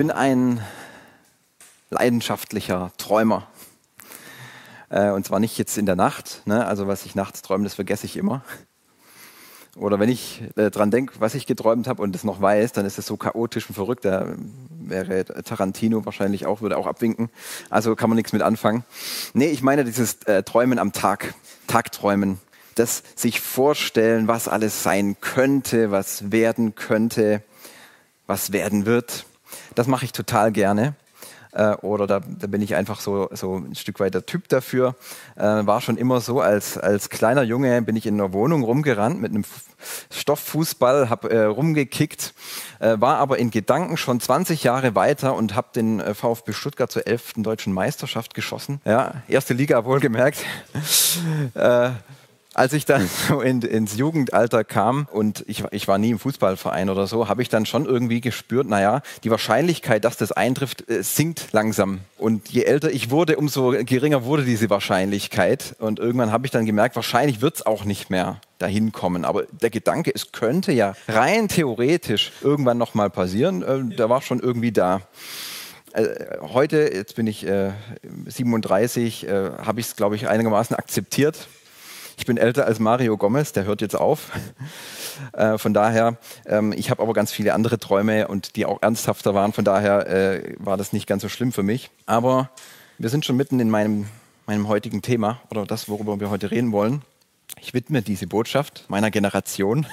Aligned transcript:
bin 0.00 0.10
ein 0.10 0.62
leidenschaftlicher 1.90 2.90
Träumer. 2.96 3.48
Äh, 4.88 5.10
und 5.10 5.26
zwar 5.26 5.40
nicht 5.40 5.58
jetzt 5.58 5.76
in 5.76 5.84
der 5.84 5.94
Nacht. 5.94 6.40
Ne? 6.46 6.64
Also 6.64 6.86
was 6.86 7.04
ich 7.04 7.14
nachts 7.14 7.42
träume, 7.42 7.64
das 7.64 7.74
vergesse 7.74 8.06
ich 8.06 8.16
immer. 8.16 8.42
Oder 9.76 10.00
wenn 10.00 10.08
ich 10.08 10.42
äh, 10.56 10.70
dran 10.70 10.90
denke, 10.90 11.16
was 11.18 11.34
ich 11.34 11.44
geträumt 11.44 11.86
habe 11.86 12.00
und 12.00 12.16
es 12.16 12.24
noch 12.24 12.40
weiß, 12.40 12.72
dann 12.72 12.86
ist 12.86 12.98
es 12.98 13.04
so 13.04 13.18
chaotisch 13.18 13.68
und 13.68 13.74
verrückt. 13.74 14.06
Da 14.06 14.28
wäre 14.70 15.26
Tarantino 15.44 16.06
wahrscheinlich 16.06 16.46
auch, 16.46 16.62
würde 16.62 16.78
auch 16.78 16.86
abwinken. 16.86 17.28
Also 17.68 17.94
kann 17.94 18.08
man 18.08 18.16
nichts 18.16 18.32
mit 18.32 18.40
anfangen. 18.40 18.84
Nee, 19.34 19.48
ich 19.48 19.60
meine 19.60 19.84
dieses 19.84 20.22
äh, 20.22 20.42
Träumen 20.42 20.78
am 20.78 20.92
Tag, 20.92 21.34
Tagträumen. 21.66 22.40
Das 22.74 23.02
sich 23.16 23.42
vorstellen, 23.42 24.28
was 24.28 24.48
alles 24.48 24.82
sein 24.82 25.18
könnte, 25.20 25.90
was 25.90 26.32
werden 26.32 26.74
könnte, 26.74 27.42
was 28.26 28.52
werden 28.54 28.86
wird. 28.86 29.26
Das 29.74 29.86
mache 29.86 30.04
ich 30.04 30.12
total 30.12 30.52
gerne. 30.52 30.94
Äh, 31.52 31.74
oder 31.76 32.06
da, 32.06 32.20
da, 32.20 32.46
bin 32.46 32.62
ich 32.62 32.74
einfach 32.76 33.00
so, 33.00 33.28
so 33.32 33.56
ein 33.56 33.74
Stück 33.74 33.98
weit 33.98 34.14
der 34.14 34.24
Typ 34.24 34.48
dafür. 34.48 34.94
Äh, 35.36 35.42
war 35.42 35.80
schon 35.80 35.96
immer 35.96 36.20
so, 36.20 36.40
als, 36.40 36.78
als 36.78 37.10
kleiner 37.10 37.42
Junge 37.42 37.82
bin 37.82 37.96
ich 37.96 38.06
in 38.06 38.14
einer 38.14 38.32
Wohnung 38.32 38.62
rumgerannt 38.62 39.20
mit 39.20 39.32
einem 39.32 39.44
Stofffußball, 40.12 41.10
habe 41.10 41.30
äh, 41.30 41.44
rumgekickt, 41.44 42.34
äh, 42.78 43.00
war 43.00 43.16
aber 43.18 43.38
in 43.38 43.50
Gedanken 43.50 43.96
schon 43.96 44.20
20 44.20 44.62
Jahre 44.62 44.94
weiter 44.94 45.34
und 45.34 45.56
habe 45.56 45.68
den 45.74 45.98
äh, 45.98 46.14
VfB 46.14 46.52
Stuttgart 46.52 46.90
zur 46.90 47.06
11. 47.06 47.34
deutschen 47.38 47.72
Meisterschaft 47.72 48.34
geschossen. 48.34 48.80
Ja, 48.84 49.14
erste 49.26 49.54
Liga 49.54 49.84
wohlgemerkt. 49.84 50.44
als 52.54 52.72
ich 52.72 52.84
dann 52.84 53.08
so 53.28 53.40
in, 53.40 53.62
ins 53.62 53.96
Jugendalter 53.96 54.64
kam 54.64 55.06
und 55.12 55.44
ich, 55.46 55.64
ich 55.70 55.86
war 55.88 55.98
nie 55.98 56.10
im 56.10 56.18
Fußballverein 56.18 56.90
oder 56.90 57.06
so, 57.06 57.28
habe 57.28 57.42
ich 57.42 57.48
dann 57.48 57.66
schon 57.66 57.86
irgendwie 57.86 58.20
gespürt, 58.20 58.68
naja, 58.68 59.02
die 59.24 59.30
Wahrscheinlichkeit, 59.30 60.04
dass 60.04 60.16
das 60.16 60.32
eintrifft, 60.32 60.90
äh, 60.90 61.02
sinkt 61.02 61.52
langsam. 61.52 62.00
Und 62.18 62.48
je 62.48 62.64
älter 62.64 62.90
ich 62.90 63.10
wurde, 63.10 63.36
umso 63.36 63.70
geringer 63.84 64.24
wurde 64.24 64.44
diese 64.44 64.68
Wahrscheinlichkeit. 64.68 65.76
Und 65.78 65.98
irgendwann 65.98 66.32
habe 66.32 66.46
ich 66.46 66.50
dann 66.50 66.66
gemerkt, 66.66 66.96
wahrscheinlich 66.96 67.40
wird 67.40 67.56
es 67.56 67.66
auch 67.66 67.84
nicht 67.84 68.10
mehr 68.10 68.40
dahin 68.58 68.92
kommen. 68.92 69.24
Aber 69.24 69.44
der 69.44 69.70
Gedanke, 69.70 70.12
es 70.14 70.32
könnte 70.32 70.72
ja 70.72 70.94
rein 71.08 71.48
theoretisch 71.48 72.32
irgendwann 72.42 72.78
nochmal 72.78 73.10
passieren, 73.10 73.62
äh, 73.62 73.96
der 73.96 74.10
war 74.10 74.22
schon 74.22 74.40
irgendwie 74.40 74.72
da. 74.72 75.02
Äh, 75.92 76.38
heute, 76.40 76.90
jetzt 76.92 77.16
bin 77.16 77.26
ich 77.26 77.46
äh, 77.46 77.70
37, 78.26 79.26
äh, 79.26 79.50
habe 79.64 79.80
ich 79.80 79.86
es, 79.86 79.96
glaube 79.96 80.16
ich, 80.16 80.28
einigermaßen 80.28 80.76
akzeptiert 80.76 81.48
ich 82.16 82.26
bin 82.26 82.36
älter 82.36 82.66
als 82.66 82.78
Mario 82.78 83.16
Gomez, 83.16 83.52
der 83.52 83.64
hört 83.64 83.80
jetzt 83.80 83.96
auf. 83.96 84.30
Äh, 85.32 85.58
von 85.58 85.74
daher, 85.74 86.16
ähm, 86.46 86.72
ich 86.72 86.90
habe 86.90 87.02
aber 87.02 87.12
ganz 87.12 87.32
viele 87.32 87.54
andere 87.54 87.78
Träume 87.78 88.28
und 88.28 88.56
die 88.56 88.66
auch 88.66 88.82
ernsthafter 88.82 89.34
waren. 89.34 89.52
Von 89.52 89.64
daher 89.64 90.06
äh, 90.06 90.54
war 90.58 90.76
das 90.76 90.92
nicht 90.92 91.06
ganz 91.06 91.22
so 91.22 91.28
schlimm 91.28 91.52
für 91.52 91.62
mich. 91.62 91.90
Aber 92.06 92.50
wir 92.98 93.10
sind 93.10 93.24
schon 93.24 93.36
mitten 93.36 93.60
in 93.60 93.70
meinem, 93.70 94.06
meinem 94.46 94.68
heutigen 94.68 95.02
Thema 95.02 95.40
oder 95.50 95.66
das, 95.66 95.88
worüber 95.88 96.20
wir 96.20 96.30
heute 96.30 96.50
reden 96.50 96.72
wollen. 96.72 97.02
Ich 97.60 97.74
widme 97.74 98.02
diese 98.02 98.26
Botschaft 98.26 98.84
meiner 98.88 99.10
Generation. 99.10 99.86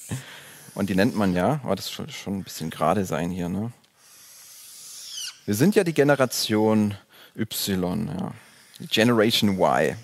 und 0.74 0.90
die 0.90 0.94
nennt 0.94 1.16
man 1.16 1.34
ja, 1.34 1.60
aber 1.64 1.76
das 1.76 1.86
soll 1.86 2.10
schon 2.10 2.38
ein 2.38 2.44
bisschen 2.44 2.70
gerade 2.70 3.04
sein 3.04 3.30
hier. 3.30 3.48
Ne? 3.48 3.72
Wir 5.46 5.54
sind 5.54 5.74
ja 5.74 5.84
die 5.84 5.94
Generation 5.94 6.94
Y, 7.36 8.08
ja. 8.08 8.32
Generation 8.88 9.58
Y. 9.58 9.96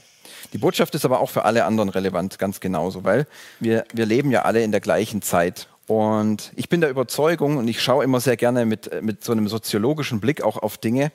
Die 0.52 0.58
Botschaft 0.58 0.94
ist 0.94 1.05
aber 1.05 1.20
auch 1.20 1.30
für 1.30 1.44
alle 1.44 1.64
anderen 1.64 1.88
relevant, 1.88 2.38
ganz 2.38 2.60
genauso, 2.60 3.05
weil 3.05 3.27
wir, 3.60 3.84
wir 3.92 4.06
leben 4.06 4.30
ja 4.30 4.42
alle 4.42 4.62
in 4.62 4.72
der 4.72 4.80
gleichen 4.80 5.22
Zeit. 5.22 5.69
Und 5.86 6.53
ich 6.54 6.69
bin 6.69 6.81
der 6.81 6.91
Überzeugung, 6.91 7.56
und 7.56 7.66
ich 7.66 7.82
schaue 7.82 8.04
immer 8.04 8.20
sehr 8.20 8.37
gerne 8.37 8.64
mit, 8.64 9.03
mit 9.03 9.25
so 9.25 9.32
einem 9.32 9.48
soziologischen 9.48 10.20
Blick 10.20 10.42
auch 10.42 10.56
auf 10.56 10.78
Dinge, 10.78 11.10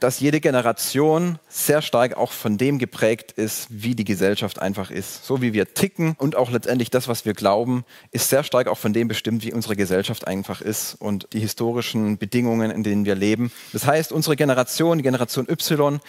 dass 0.00 0.20
jede 0.20 0.40
Generation 0.40 1.38
sehr 1.48 1.82
stark 1.82 2.16
auch 2.16 2.32
von 2.32 2.58
dem 2.58 2.78
geprägt 2.78 3.32
ist, 3.32 3.66
wie 3.70 3.94
die 3.94 4.04
Gesellschaft 4.04 4.60
einfach 4.60 4.90
ist. 4.90 5.24
So 5.24 5.42
wie 5.42 5.52
wir 5.52 5.74
ticken 5.74 6.14
und 6.18 6.36
auch 6.36 6.50
letztendlich 6.50 6.90
das, 6.90 7.08
was 7.08 7.24
wir 7.24 7.34
glauben, 7.34 7.84
ist 8.10 8.28
sehr 8.28 8.44
stark 8.44 8.68
auch 8.68 8.78
von 8.78 8.92
dem 8.92 9.08
bestimmt, 9.08 9.44
wie 9.44 9.52
unsere 9.52 9.76
Gesellschaft 9.76 10.26
einfach 10.26 10.60
ist 10.60 10.94
und 10.94 11.28
die 11.32 11.40
historischen 11.40 12.18
Bedingungen, 12.18 12.70
in 12.70 12.82
denen 12.82 13.04
wir 13.04 13.14
leben. 13.14 13.52
Das 13.72 13.86
heißt, 13.86 14.12
unsere 14.12 14.36
Generation, 14.36 14.98
die 14.98 15.04
Generation 15.04 15.46
Y, 15.48 16.00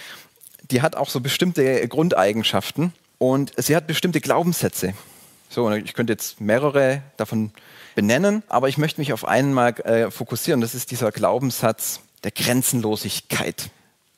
die 0.71 0.81
hat 0.81 0.95
auch 0.95 1.09
so 1.09 1.19
bestimmte 1.19 1.87
Grundeigenschaften 1.87 2.93
und 3.17 3.51
sie 3.57 3.75
hat 3.75 3.87
bestimmte 3.87 4.21
Glaubenssätze. 4.21 4.93
So, 5.49 5.71
ich 5.71 5.93
könnte 5.93 6.13
jetzt 6.13 6.41
mehrere 6.41 7.01
davon 7.17 7.51
benennen, 7.95 8.43
aber 8.49 8.67
ich 8.67 8.77
möchte 8.77 8.99
mich 8.99 9.13
auf 9.13 9.25
einen 9.25 9.53
mal 9.53 9.69
äh, 9.81 10.11
fokussieren. 10.11 10.61
Das 10.61 10.75
ist 10.75 10.91
dieser 10.91 11.11
Glaubenssatz 11.11 12.01
der 12.23 12.31
Grenzenlosigkeit. 12.31 13.69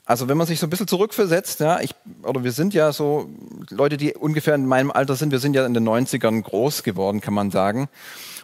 Also 0.06 0.30
wenn 0.30 0.38
man 0.38 0.48
sich 0.48 0.60
so 0.60 0.66
ein 0.66 0.70
bisschen 0.70 0.88
zurückversetzt, 0.88 1.60
ja, 1.60 1.82
ich, 1.82 1.94
oder 2.24 2.44
wir 2.44 2.54
sind 2.54 2.74
ja 2.74 2.94
so 2.94 3.30
Leute, 3.70 3.98
die 3.98 4.14
ungefähr 4.14 4.56
in 4.56 4.66
meinem 4.66 4.90
Alter 4.90 5.18
sind, 5.18 5.32
wir 5.32 5.40
sind 5.40 5.54
ja 5.54 5.66
in 5.66 5.74
den 5.74 5.88
90ern 5.88 6.42
groß 6.42 6.84
geworden, 6.84 7.20
kann 7.20 7.34
man 7.34 7.52
sagen. 7.52 7.90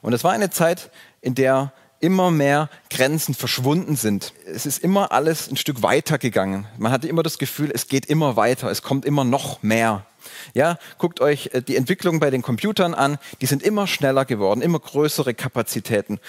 Und 0.01 0.11
es 0.11 0.25
war 0.25 0.33
eine 0.33 0.49
Zeit, 0.49 0.91
in 1.21 1.35
der 1.35 1.71
immer 2.03 2.31
mehr 2.31 2.69
Grenzen 2.89 3.33
verschwunden 3.33 3.95
sind. 3.95 4.33
Es 4.45 4.65
ist 4.65 4.83
immer 4.83 5.13
alles 5.13 5.49
ein 5.49 5.55
Stück 5.55 5.81
weiter 5.81 6.17
gegangen. 6.17 6.67
Man 6.77 6.91
hatte 6.91 7.07
immer 7.07 7.23
das 7.23 7.37
Gefühl, 7.37 7.71
es 7.73 7.87
geht 7.87 8.05
immer 8.07 8.35
weiter, 8.35 8.69
es 8.69 8.81
kommt 8.81 9.05
immer 9.05 9.23
noch 9.23 9.63
mehr. 9.63 10.05
Ja, 10.53 10.77
guckt 10.97 11.21
euch 11.21 11.49
äh, 11.53 11.61
die 11.61 11.75
Entwicklung 11.75 12.19
bei 12.19 12.29
den 12.29 12.41
Computern 12.41 12.93
an, 12.93 13.17
die 13.41 13.45
sind 13.45 13.63
immer 13.63 13.87
schneller 13.87 14.25
geworden, 14.25 14.61
immer 14.61 14.79
größere 14.79 15.33
Kapazitäten. 15.33 16.19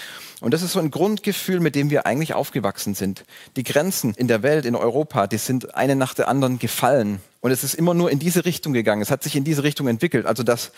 Und 0.41 0.55
das 0.55 0.63
ist 0.63 0.73
so 0.73 0.81
ein 0.81 0.91
Grundgefühl, 0.91 1.61
mit 1.61 1.75
dem 1.75 1.91
wir 1.91 2.07
eigentlich 2.07 2.35
aufgewachsen 2.35 2.95
sind. 2.95 3.25
Die 3.57 3.65
Grenzen 3.65 4.15
in 4.15 4.29
der 4.29 4.43
Welt, 4.43 4.65
in 4.65 4.77
Europa, 4.77 5.27
die 5.27 5.39
sind 5.39 5.75
eine 5.75 5.97
nach 5.97 6.15
der 6.15 6.29
anderen 6.29 6.59
gefallen. 6.59 7.21
Und 7.41 7.51
es 7.51 7.63
ist 7.63 7.75
immer 7.75 7.93
nur 7.93 8.11
in 8.11 8.19
diese 8.19 8.45
Richtung 8.47 8.73
gegangen. 8.73 9.03
Es 9.03 9.11
hat 9.11 9.23
sich 9.23 9.37
in 9.37 9.45
diese 9.45 9.65
Richtung 9.65 9.87
entwickelt. 9.87 10.25
Also, 10.25 10.43
dass, 10.43 10.73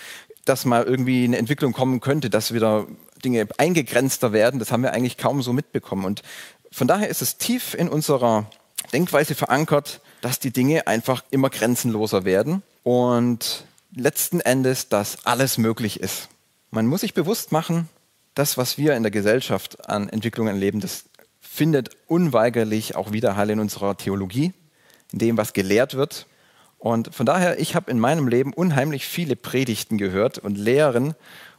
dass 0.49 0.65
mal 0.65 0.85
irgendwie 0.85 1.25
eine 1.25 1.39
Entwicklung 1.39 1.73
kommen 1.73 2.01
könnte, 2.01 2.31
dass 2.31 2.55
wieder 2.55 2.87
Dinge 3.25 3.49
eingegrenzter 3.59 4.33
werden, 4.33 4.59
das 4.59 4.73
haben 4.73 4.83
wir 4.83 4.93
eigentlich 4.93 5.17
kaum 5.17 5.43
so 5.43 5.53
mitbekommen. 5.53 6.05
Und 6.05 6.23
von 6.71 6.87
daher 6.87 7.09
ist 7.09 7.23
es 7.23 7.37
tief 7.37 7.75
in 7.75 7.89
unserer 7.89 8.51
Denkweise 8.93 9.35
verankert, 9.35 10.01
dass 10.21 10.39
die 10.39 10.51
Dinge 10.51 10.87
einfach 10.87 11.25
immer 11.31 11.51
grenzenloser 11.51 12.25
werden 12.25 12.63
und 12.83 13.65
letzten 13.95 14.41
Endes, 14.41 14.89
dass 14.89 15.25
alles 15.27 15.59
möglich 15.59 16.01
ist. 16.01 16.29
Man 16.71 16.87
muss 16.87 17.01
sich 17.01 17.15
bewusst 17.15 17.53
machen, 17.53 17.89
das, 18.35 18.59
was 18.59 18.77
wir 18.77 18.95
in 18.95 19.03
der 19.03 19.11
Gesellschaft 19.11 19.89
an 19.89 20.09
Entwicklungen 20.09 20.55
erleben, 20.55 20.81
das 20.81 21.05
findet 21.41 21.91
unweigerlich 22.07 22.95
auch 22.97 23.13
Widerhall 23.13 23.51
in 23.51 23.61
unserer 23.61 23.97
Theologie, 23.97 24.53
in 25.13 25.19
dem, 25.19 25.37
was 25.37 25.55
gelehrt 25.55 25.95
wird. 25.95 26.27
Und 26.79 27.15
von 27.15 27.27
daher, 27.27 27.59
ich 27.59 27.75
habe 27.75 27.91
in 27.91 27.99
meinem 27.99 28.29
Leben 28.29 28.53
unheimlich 28.53 29.07
viele 29.07 29.37
Predigten 29.37 29.99
gehört 29.99 30.39
und 30.39 30.57
Lehren, 30.57 31.15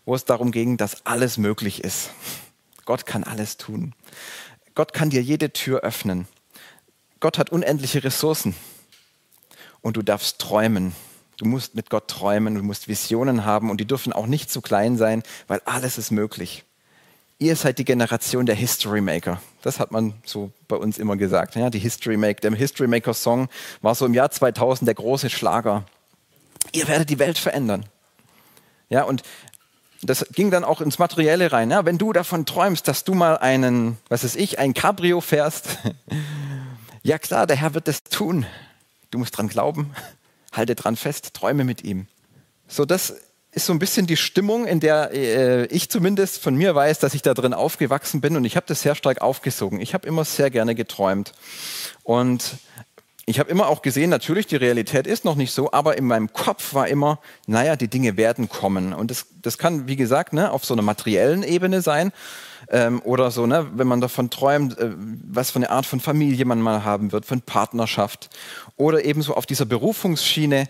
wo 0.06 0.16
es 0.16 0.26
darum 0.26 0.52
ging, 0.52 0.78
dass 0.78 1.06
alles 1.06 1.38
möglich 1.38 1.84
ist. 1.84 2.12
Gott 2.86 3.06
kann 3.06 3.24
alles 3.24 3.58
tun. 3.58 3.94
Gott 4.76 4.94
kann 4.94 5.10
dir 5.10 5.22
jede 5.22 5.52
Tür 5.52 5.82
öffnen. 5.82 6.28
Gott 7.20 7.38
hat 7.38 7.50
unendliche 7.52 8.04
Ressourcen. 8.04 8.56
Und 9.82 9.98
du 9.98 10.02
darfst 10.02 10.40
träumen. 10.40 10.94
Du 11.38 11.46
musst 11.46 11.76
mit 11.76 11.90
Gott 11.90 12.08
träumen, 12.08 12.56
du 12.56 12.64
musst 12.64 12.88
Visionen 12.88 13.46
haben 13.46 13.70
und 13.70 13.80
die 13.80 13.86
dürfen 13.86 14.12
auch 14.12 14.26
nicht 14.26 14.50
zu 14.50 14.62
klein 14.62 14.98
sein, 14.98 15.24
weil 15.48 15.62
alles 15.66 15.98
ist 15.98 16.10
möglich. 16.10 16.64
Ihr 17.38 17.56
seid 17.56 17.78
die 17.78 17.86
Generation 17.86 18.48
der 18.48 18.56
History 18.56 19.02
Maker. 19.02 19.40
Das 19.68 19.82
hat 19.82 19.92
man 19.92 20.14
so 20.24 20.54
bei 20.70 20.78
uns 20.78 20.98
immer 20.98 21.18
gesagt. 21.18 21.58
Ja, 21.58 21.70
die 21.70 21.80
History 21.80 22.16
Maker, 22.16 22.40
der 22.40 22.54
History 22.54 22.88
Maker 22.88 23.14
Song 23.14 23.50
war 23.82 23.96
so 23.96 24.06
im 24.06 24.14
Jahr 24.14 24.32
2000 24.32 24.88
der 24.88 24.96
große 24.96 25.30
Schlager. 25.30 25.84
Ihr 26.72 26.88
werdet 26.88 27.10
die 27.10 27.20
Welt 27.20 27.38
verändern. 27.38 27.86
Ja, 28.88 29.04
und 29.04 29.24
das 30.02 30.26
ging 30.32 30.52
dann 30.52 30.64
auch 30.64 30.80
ins 30.80 31.00
Materielle 31.00 31.52
rein. 31.52 31.70
Ja? 31.70 31.84
Wenn 31.84 31.98
du 31.98 32.14
davon 32.14 32.46
träumst, 32.46 32.88
dass 32.88 33.04
du 33.04 33.14
mal 33.14 33.40
einen, 33.40 33.98
was 34.08 34.24
weiß 34.24 34.38
ich, 34.38 34.58
ein 34.58 34.74
Cabrio 34.74 35.20
fährst, 35.20 35.80
ja 37.04 37.20
klar, 37.20 37.46
der 37.46 37.58
Herr 37.58 37.74
wird 37.74 37.90
das 37.90 38.06
tun. 38.06 38.46
Du 39.12 39.18
musst 39.18 39.38
dran 39.38 39.50
glauben, 39.50 39.94
halte 40.54 40.76
dran 40.76 40.96
fest, 40.96 41.34
träume 41.34 41.66
mit 41.66 41.84
ihm. 41.84 42.08
So, 42.70 42.86
das 42.86 43.16
ist 43.58 43.66
so 43.66 43.74
ein 43.74 43.80
bisschen 43.80 44.06
die 44.06 44.18
Stimmung, 44.18 44.68
in 44.68 44.80
der 44.80 45.12
äh, 45.14 45.66
ich 45.66 45.90
zumindest 45.90 46.38
von 46.38 46.56
mir 46.56 46.76
weiß, 46.76 47.00
dass 47.00 47.16
ich 47.16 47.24
da 47.24 47.34
drin 47.34 47.56
aufgewachsen 47.56 48.22
bin 48.22 48.38
und 48.38 48.46
ich 48.46 48.56
habe 48.56 48.68
das 48.68 48.84
sehr 48.84 48.94
stark 48.94 49.22
aufgesogen. 49.22 49.82
Ich 49.82 49.96
habe 49.96 50.08
immer 50.08 50.24
sehr 50.26 50.52
gerne 50.52 50.76
geträumt. 50.76 51.34
Und 52.04 52.58
ich 53.26 53.40
habe 53.40 53.50
immer 53.50 53.68
auch 53.68 53.82
gesehen, 53.82 54.12
natürlich, 54.12 54.46
die 54.46 54.58
Realität 54.58 55.08
ist 55.08 55.26
noch 55.26 55.36
nicht 55.36 55.52
so, 55.52 55.72
aber 55.72 55.98
in 55.98 56.06
meinem 56.06 56.32
Kopf 56.32 56.76
war 56.76 56.88
immer, 56.88 57.20
naja, 57.48 57.76
die 57.76 57.88
Dinge 57.88 58.16
werden 58.16 58.48
kommen. 58.48 58.94
Und 58.94 59.10
das, 59.10 59.26
das 59.42 59.58
kann, 59.58 59.88
wie 59.88 59.96
gesagt, 59.96 60.34
ne, 60.34 60.52
auf 60.52 60.64
so 60.64 60.76
einer 60.76 60.84
materiellen 60.84 61.42
Ebene 61.42 61.82
sein 61.82 62.14
ähm, 62.70 63.02
oder 63.02 63.32
so, 63.32 63.48
ne, 63.48 63.68
wenn 63.74 63.88
man 63.88 64.02
davon 64.02 64.30
träumt, 64.30 64.78
äh, 64.78 64.92
was 64.96 65.50
für 65.50 65.58
eine 65.58 65.72
Art 65.72 65.88
von 65.88 66.00
Familie 66.00 66.46
man 66.46 66.62
mal 66.62 66.86
haben 66.86 67.12
wird, 67.12 67.26
von 67.26 67.42
Partnerschaft 67.42 68.30
oder 68.78 69.04
ebenso 69.04 69.34
auf 69.34 69.48
dieser 69.48 69.66
Berufungsschiene. 69.66 70.70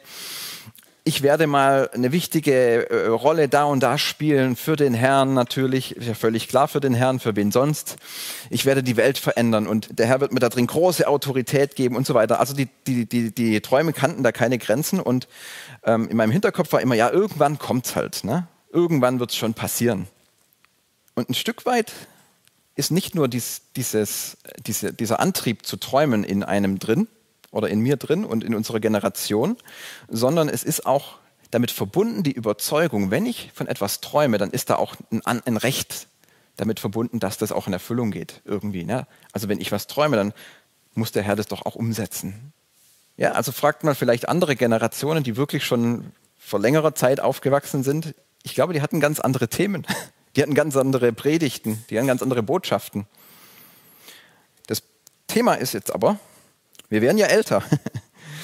Ich 1.07 1.23
werde 1.23 1.47
mal 1.47 1.89
eine 1.93 2.11
wichtige 2.11 2.89
äh, 2.89 3.07
Rolle 3.07 3.47
da 3.47 3.63
und 3.63 3.81
da 3.81 3.97
spielen 3.97 4.57
für 4.57 4.75
den 4.75 4.93
Herrn 4.93 5.33
natürlich, 5.33 5.95
ist 5.95 6.05
ja 6.05 6.13
völlig 6.13 6.49
klar 6.49 6.67
für 6.67 6.81
den 6.81 6.93
Herrn, 6.93 7.21
für 7.21 7.37
wen 7.37 7.53
sonst. 7.53 7.95
Ich 8.49 8.65
werde 8.65 8.83
die 8.83 8.97
Welt 8.97 9.17
verändern 9.17 9.67
und 9.67 9.99
der 9.99 10.05
Herr 10.05 10.19
wird 10.19 10.33
mir 10.33 10.41
da 10.41 10.49
drin 10.49 10.67
große 10.67 11.07
Autorität 11.07 11.77
geben 11.77 11.95
und 11.95 12.05
so 12.05 12.13
weiter. 12.13 12.41
Also 12.41 12.53
die, 12.53 12.67
die, 12.87 13.05
die, 13.05 13.33
die 13.33 13.61
Träume 13.61 13.93
kannten 13.93 14.21
da 14.21 14.33
keine 14.33 14.57
Grenzen 14.57 14.99
und 14.99 15.29
ähm, 15.85 16.09
in 16.09 16.17
meinem 16.17 16.31
Hinterkopf 16.31 16.73
war 16.73 16.81
immer, 16.81 16.95
ja, 16.95 17.09
irgendwann 17.09 17.57
kommt's 17.57 17.95
halt, 17.95 18.25
ne? 18.25 18.45
irgendwann 18.73 19.21
wird 19.21 19.31
es 19.31 19.37
schon 19.37 19.53
passieren. 19.53 20.07
Und 21.15 21.29
ein 21.29 21.35
Stück 21.35 21.65
weit 21.65 21.93
ist 22.75 22.91
nicht 22.91 23.15
nur 23.15 23.29
dies, 23.29 23.61
dieses, 23.77 24.35
diese, 24.65 24.91
dieser 24.91 25.21
Antrieb 25.21 25.65
zu 25.65 25.77
träumen 25.77 26.25
in 26.25 26.43
einem 26.43 26.79
drin 26.79 27.07
oder 27.57 27.69
in 27.69 27.81
mir 27.81 27.97
drin 27.97 28.23
und 28.23 28.43
in 28.43 28.53
unserer 28.53 28.79
Generation, 28.79 29.57
sondern 30.07 30.47
es 30.47 30.63
ist 30.63 30.85
auch 30.85 31.17
damit 31.51 31.71
verbunden 31.71 32.23
die 32.23 32.33
Überzeugung, 32.33 33.09
wenn 33.09 33.25
ich 33.25 33.51
von 33.53 33.67
etwas 33.67 34.01
träume, 34.01 34.37
dann 34.37 34.51
ist 34.51 34.69
da 34.69 34.75
auch 34.75 34.95
ein, 35.11 35.41
ein 35.41 35.57
Recht 35.57 36.07
damit 36.55 36.79
verbunden, 36.79 37.19
dass 37.19 37.37
das 37.37 37.51
auch 37.51 37.67
in 37.67 37.73
Erfüllung 37.73 38.11
geht 38.11 38.41
irgendwie. 38.45 38.83
Ne? 38.83 39.07
Also 39.31 39.47
wenn 39.47 39.61
ich 39.61 39.71
was 39.71 39.87
träume, 39.87 40.17
dann 40.17 40.33
muss 40.93 41.11
der 41.11 41.23
Herr 41.23 41.35
das 41.35 41.47
doch 41.47 41.65
auch 41.65 41.75
umsetzen. 41.75 42.53
Ja, 43.15 43.31
also 43.31 43.51
fragt 43.51 43.83
mal 43.83 43.95
vielleicht 43.95 44.29
andere 44.29 44.55
Generationen, 44.55 45.23
die 45.23 45.37
wirklich 45.37 45.65
schon 45.65 46.11
vor 46.37 46.59
längerer 46.59 46.93
Zeit 46.95 47.19
aufgewachsen 47.19 47.83
sind. 47.83 48.13
Ich 48.43 48.53
glaube, 48.53 48.73
die 48.73 48.81
hatten 48.81 48.99
ganz 48.99 49.19
andere 49.19 49.47
Themen. 49.47 49.85
Die 50.35 50.43
hatten 50.43 50.53
ganz 50.53 50.77
andere 50.77 51.13
Predigten, 51.13 51.83
die 51.89 51.97
hatten 51.97 52.05
ganz 52.05 52.21
andere 52.21 52.43
Botschaften. 52.43 53.07
Das 54.67 54.83
Thema 55.25 55.55
ist 55.55 55.73
jetzt 55.73 55.91
aber, 55.91 56.19
wir 56.89 57.01
werden 57.01 57.17
ja 57.17 57.27
älter 57.27 57.63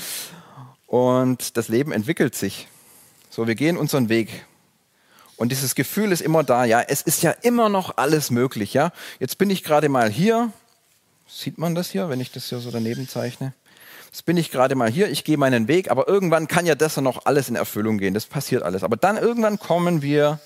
und 0.88 1.58
das 1.58 1.68
Leben 1.70 1.92
entwickelt 1.92 2.36
sich. 2.36 2.68
So, 3.30 3.48
wir 3.48 3.56
gehen 3.56 3.78
unseren 3.78 4.10
Weg. 4.10 4.46
Und 5.38 5.52
dieses 5.52 5.76
Gefühl 5.76 6.12
ist 6.12 6.22
immer 6.22 6.44
da, 6.44 6.66
ja, 6.66 6.82
es 6.82 7.02
ist 7.02 7.24
ja 7.24 7.32
immer 7.32 7.70
noch 7.70 7.98
alles 7.98 8.30
möglich, 8.30 8.74
ja. 8.74 8.92
Jetzt 9.20 9.38
bin 9.38 9.50
ich 9.50 9.64
gerade 9.64 9.90
mal 9.90 10.10
hier. 10.10 10.52
Sieht 11.28 11.58
man 11.58 11.74
das 11.74 11.90
hier, 11.90 12.10
wenn 12.10 12.20
ich 12.20 12.32
das 12.32 12.50
hier 12.50 12.60
so 12.60 12.70
daneben 12.70 13.10
zeichne? 13.10 13.54
Jetzt 14.06 14.26
bin 14.26 14.38
ich 14.38 14.52
gerade 14.52 14.76
mal 14.76 14.92
hier, 14.92 15.10
ich 15.10 15.24
gehe 15.24 15.38
meinen 15.38 15.68
Weg, 15.68 15.90
aber 15.90 16.08
irgendwann 16.08 16.48
kann 16.48 16.68
ja 16.68 16.76
das 16.76 16.98
noch 16.98 17.26
alles 17.26 17.50
in 17.50 17.56
Erfüllung 17.56 17.98
gehen. 17.98 18.14
Das 18.14 18.28
passiert 18.28 18.62
alles. 18.62 18.84
Aber 18.84 18.96
dann 18.96 19.18
irgendwann 19.18 19.58
kommen 19.58 20.04
wir 20.04 20.40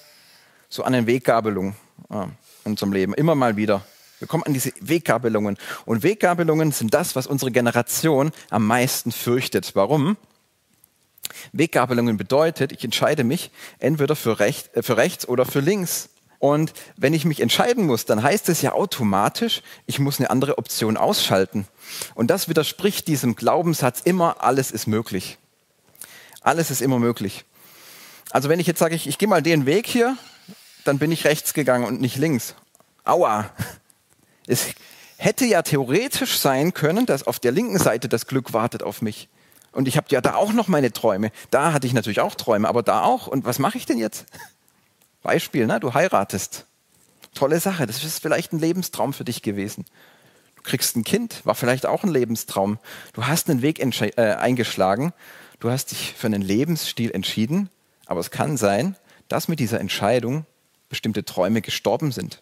so 0.69 0.83
an 0.83 0.94
den 0.94 1.05
Weggabelung 1.05 1.75
in 2.09 2.31
unserem 2.63 2.94
Leben, 2.94 3.13
immer 3.13 3.35
mal 3.35 3.57
wieder. 3.57 3.83
Wir 4.19 4.27
kommen 4.27 4.43
an 4.43 4.53
diese 4.53 4.71
Weggabelungen. 4.79 5.57
Und 5.85 6.03
Weggabelungen 6.03 6.71
sind 6.71 6.93
das, 6.93 7.15
was 7.15 7.27
unsere 7.27 7.51
Generation 7.51 8.31
am 8.49 8.65
meisten 8.65 9.11
fürchtet. 9.11 9.71
Warum? 9.75 10.17
Weggabelungen 11.51 12.17
bedeutet, 12.17 12.71
ich 12.71 12.83
entscheide 12.83 13.23
mich 13.23 13.51
entweder 13.79 14.15
für, 14.15 14.39
recht, 14.39 14.75
äh, 14.75 14.83
für 14.83 14.97
rechts 14.97 15.27
oder 15.27 15.45
für 15.45 15.59
links. 15.59 16.09
Und 16.39 16.73
wenn 16.95 17.13
ich 17.13 17.25
mich 17.25 17.39
entscheiden 17.39 17.85
muss, 17.85 18.05
dann 18.05 18.21
heißt 18.21 18.49
es 18.49 18.61
ja 18.61 18.73
automatisch, 18.73 19.63
ich 19.87 19.99
muss 19.99 20.19
eine 20.19 20.29
andere 20.29 20.57
Option 20.57 20.95
ausschalten. 20.95 21.67
Und 22.13 22.27
das 22.27 22.47
widerspricht 22.47 23.07
diesem 23.07 23.35
Glaubenssatz 23.35 24.01
immer, 24.01 24.43
alles 24.43 24.71
ist 24.71 24.87
möglich. 24.87 25.37
Alles 26.41 26.69
ist 26.69 26.81
immer 26.81 26.99
möglich. 26.99 27.45
Also 28.29 28.49
wenn 28.49 28.59
ich 28.59 28.67
jetzt 28.67 28.79
sage, 28.79 28.95
ich, 28.95 29.07
ich 29.07 29.17
gehe 29.17 29.27
mal 29.27 29.41
den 29.41 29.65
Weg 29.65 29.87
hier, 29.87 30.17
dann 30.85 30.99
bin 30.99 31.11
ich 31.11 31.25
rechts 31.25 31.53
gegangen 31.53 31.85
und 31.85 32.01
nicht 32.01 32.17
links. 32.17 32.55
Aua. 33.03 33.49
Es 34.47 34.73
hätte 35.17 35.45
ja 35.45 35.61
theoretisch 35.61 36.39
sein 36.39 36.73
können, 36.73 37.05
dass 37.05 37.23
auf 37.23 37.39
der 37.39 37.51
linken 37.51 37.77
Seite 37.77 38.09
das 38.09 38.27
Glück 38.27 38.53
wartet 38.53 38.81
auf 38.81 39.01
mich. 39.01 39.29
Und 39.71 39.88
ich 39.88 39.97
habe 39.97 40.07
ja 40.09 40.21
da 40.21 40.35
auch 40.35 40.53
noch 40.53 40.67
meine 40.67 40.91
Träume. 40.91 41.31
Da 41.51 41.73
hatte 41.73 41.85
ich 41.85 41.94
natürlich 41.94 42.21
auch 42.21 42.35
Träume, 42.35 42.67
aber 42.67 42.81
da 42.81 43.03
auch. 43.03 43.27
Und 43.27 43.45
was 43.45 43.59
mache 43.59 43.77
ich 43.77 43.85
denn 43.85 43.97
jetzt? 43.97 44.25
Beispiel, 45.21 45.67
ne? 45.67 45.79
du 45.79 45.94
heiratest. 45.94 46.65
Tolle 47.33 47.59
Sache, 47.59 47.85
das 47.85 48.03
ist 48.03 48.21
vielleicht 48.21 48.53
ein 48.53 48.59
Lebenstraum 48.59 49.13
für 49.13 49.23
dich 49.23 49.41
gewesen. 49.41 49.85
Du 50.55 50.63
kriegst 50.63 50.95
ein 50.95 51.03
Kind, 51.03 51.45
war 51.45 51.53
vielleicht 51.53 51.85
auch 51.85 52.03
ein 52.03 52.09
Lebenstraum. 52.09 52.79
Du 53.13 53.27
hast 53.27 53.49
einen 53.49 53.61
Weg 53.61 53.79
äh, 53.79 54.21
eingeschlagen, 54.33 55.13
du 55.59 55.69
hast 55.69 55.91
dich 55.91 56.13
für 56.13 56.27
einen 56.27 56.41
Lebensstil 56.41 57.11
entschieden, 57.11 57.69
aber 58.05 58.21
es 58.21 58.31
kann 58.31 58.57
sein, 58.57 58.95
dass 59.27 59.47
mit 59.47 59.59
dieser 59.59 59.79
Entscheidung 59.79 60.45
bestimmte 60.89 61.25
Träume 61.25 61.61
gestorben 61.61 62.11
sind. 62.11 62.41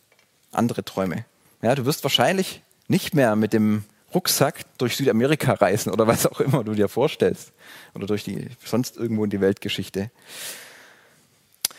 Andere 0.52 0.86
Träume. 0.86 1.26
Ja, 1.62 1.76
du 1.76 1.86
wirst 1.86 2.04
wahrscheinlich 2.04 2.62
nicht 2.88 3.16
mehr 3.16 3.36
mit 3.36 3.54
dem 3.54 3.84
Rucksack 4.14 4.62
durch 4.78 4.96
Südamerika 4.96 5.54
reisen 5.54 5.92
oder 5.92 6.08
was 6.08 6.26
auch 6.26 6.40
immer 6.40 6.64
du 6.64 6.74
dir 6.74 6.88
vorstellst. 6.88 7.52
Oder 7.94 8.08
durch 8.08 8.24
die, 8.24 8.48
sonst 8.64 8.98
irgendwo 8.98 9.24
in 9.24 9.30
die 9.30 9.42
Weltgeschichte. 9.42 10.10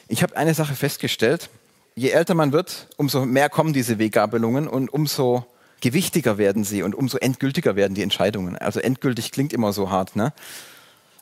Ich 0.09 0.23
habe 0.23 0.37
eine 0.37 0.55
Sache 0.55 0.75
festgestellt. 0.75 1.49
Je 1.95 2.11
älter 2.11 2.35
man 2.35 2.53
wird, 2.53 2.89
umso 2.97 3.25
mehr 3.25 3.49
kommen 3.49 3.73
diese 3.73 3.99
Weggabelungen 3.99 4.69
und 4.69 4.93
umso 4.93 5.47
gewichtiger 5.81 6.39
werden 6.39 6.65
sie 6.65 6.83
und 6.83 6.95
umso 6.95 7.19
endgültiger 7.19 7.75
werden 7.77 7.95
die 7.95 8.03
Entscheidungen. 8.03 8.57
Also 8.57 8.81
endgültig 8.81 9.33
klingt 9.33 9.53
immer 9.53 9.73
so 9.73 9.91
hart, 9.91 10.17
ne? 10.17 10.33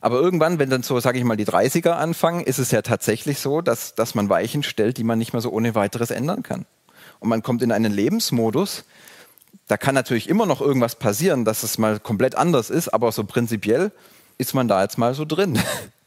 Aber 0.01 0.21
irgendwann, 0.21 0.59
wenn 0.59 0.69
dann 0.69 0.83
so, 0.83 1.01
sage 1.01 1.19
ich 1.19 1.25
mal, 1.25 1.37
die 1.37 1.47
30er 1.47 1.93
anfangen, 1.93 2.45
ist 2.45 2.59
es 2.59 2.71
ja 2.71 2.83
tatsächlich 2.83 3.39
so, 3.39 3.63
dass, 3.63 3.95
dass 3.95 4.15
man 4.15 4.29
Weichen 4.29 4.63
stellt, 4.63 4.99
die 4.99 5.05
man 5.05 5.19
nicht 5.19 5.33
mehr 5.33 5.41
so 5.41 5.51
ohne 5.51 5.75
weiteres 5.75 6.11
ändern 6.11 6.43
kann. 6.43 6.67
Und 7.25 7.31
man 7.31 7.43
kommt 7.43 7.63
in 7.63 7.73
einen 7.73 7.91
Lebensmodus, 7.91 8.85
da 9.67 9.79
kann 9.79 9.95
natürlich 9.95 10.29
immer 10.29 10.45
noch 10.45 10.61
irgendwas 10.61 10.97
passieren, 10.97 11.47
dass 11.47 11.63
es 11.63 11.79
mal 11.79 11.99
komplett 11.99 12.35
anders 12.35 12.69
ist, 12.69 12.89
aber 12.89 13.11
so 13.13 13.25
prinzipiell 13.25 13.93
ist 14.37 14.53
man 14.53 14.69
da 14.69 14.83
jetzt 14.83 14.99
mal 14.99 15.15
so 15.15 15.25
drin. 15.25 15.59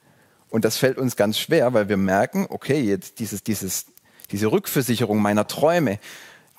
Und 0.52 0.64
das 0.64 0.78
fällt 0.78 1.00
uns 1.00 1.16
ganz 1.16 1.40
schwer, 1.40 1.74
weil 1.74 1.90
wir 1.90 1.98
merken, 1.98 2.46
okay, 2.52 2.80
jetzt 2.80 3.18
dieses, 3.18 3.44
dieses, 3.44 3.88
diese 4.30 4.52
Rückversicherung 4.52 5.20
meiner 5.20 5.48
Träume, 5.48 5.98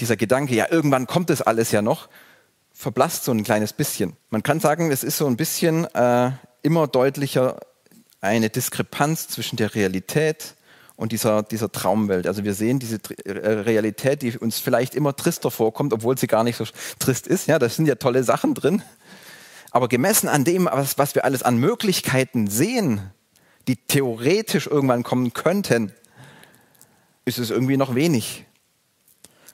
dieser 0.01 0.17
Gedanke, 0.17 0.57
ja, 0.57 0.67
irgendwann 0.69 1.07
kommt 1.07 1.31
das 1.31 1.41
alles 1.41 1.71
ja 1.71 1.81
noch, 1.81 2.09
verblasst 2.73 3.23
so 3.23 3.31
ein 3.31 3.45
kleines 3.45 3.73
bisschen. 3.73 4.17
Man 4.31 4.43
kann 4.43 4.59
sagen, 4.59 4.91
es 4.91 5.05
ist 5.05 5.19
so 5.19 5.29
ein 5.29 5.37
bisschen 5.37 5.85
äh, 5.95 6.33
immer 6.63 6.89
deutlicher 6.89 7.61
eine 8.21 8.51
Diskrepanz 8.51 9.29
zwischen 9.29 9.55
der 9.55 9.77
Realität 9.77 10.57
und 10.99 11.13
dieser, 11.13 11.45
dieser 11.45 11.71
Traumwelt. 11.71 12.27
Also 12.27 12.43
wir 12.43 12.55
sehen 12.55 12.81
diese 12.81 12.99
äh, 13.25 13.31
Realität, 13.31 14.21
die 14.21 14.37
uns 14.37 14.59
vielleicht 14.59 14.97
immer 14.97 15.15
trister 15.15 15.53
vorkommt, 15.53 15.93
obwohl 15.93 16.19
sie 16.19 16.27
gar 16.27 16.43
nicht 16.43 16.57
so 16.57 16.65
trist 16.99 17.29
ist. 17.29 17.47
Ja, 17.47 17.61
da 17.61 17.69
sind 17.69 17.87
ja 17.87 17.95
tolle 17.95 18.25
Sachen 18.25 18.53
drin. 18.55 18.83
Aber 19.71 19.87
gemessen 19.87 20.29
an 20.29 20.45
dem, 20.45 20.69
was, 20.71 20.99
was 20.99 21.15
wir 21.15 21.25
alles 21.25 21.45
an 21.45 21.57
Möglichkeiten 21.57 22.49
sehen, 22.49 23.01
die 23.69 23.77
theoretisch 23.77 24.67
irgendwann 24.67 25.05
kommen 25.05 25.33
könnten, 25.33 25.93
ist 27.25 27.39
es 27.39 27.51
irgendwie 27.51 27.77
noch 27.77 27.95
wenig. 27.95 28.45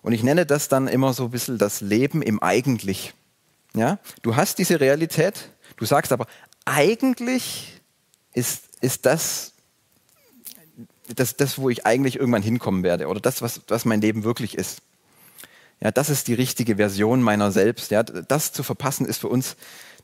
Und 0.00 0.14
ich 0.14 0.22
nenne 0.22 0.46
das 0.46 0.68
dann 0.68 0.88
immer 0.88 1.12
so 1.12 1.24
ein 1.24 1.30
bisschen 1.30 1.58
das 1.58 1.82
Leben 1.82 2.22
im 2.22 2.42
Eigentlich. 2.42 3.12
Ja? 3.74 3.98
Du 4.22 4.34
hast 4.34 4.58
diese 4.58 4.80
Realität, 4.80 5.50
du 5.76 5.84
sagst 5.84 6.10
aber, 6.10 6.26
eigentlich 6.64 7.82
ist, 8.32 8.62
ist 8.80 9.04
das, 9.04 9.53
das, 11.14 11.36
das, 11.36 11.58
wo 11.58 11.70
ich 11.70 11.86
eigentlich 11.86 12.16
irgendwann 12.16 12.42
hinkommen 12.42 12.82
werde 12.82 13.08
oder 13.08 13.20
das, 13.20 13.42
was, 13.42 13.60
was 13.68 13.84
mein 13.84 14.00
Leben 14.00 14.24
wirklich 14.24 14.56
ist. 14.56 14.82
Ja, 15.80 15.90
das 15.90 16.08
ist 16.08 16.28
die 16.28 16.34
richtige 16.34 16.76
Version 16.76 17.22
meiner 17.22 17.52
selbst. 17.52 17.90
Ja, 17.90 18.02
das 18.02 18.52
zu 18.52 18.62
verpassen 18.62 19.06
ist 19.06 19.18
für 19.18 19.28
uns 19.28 19.56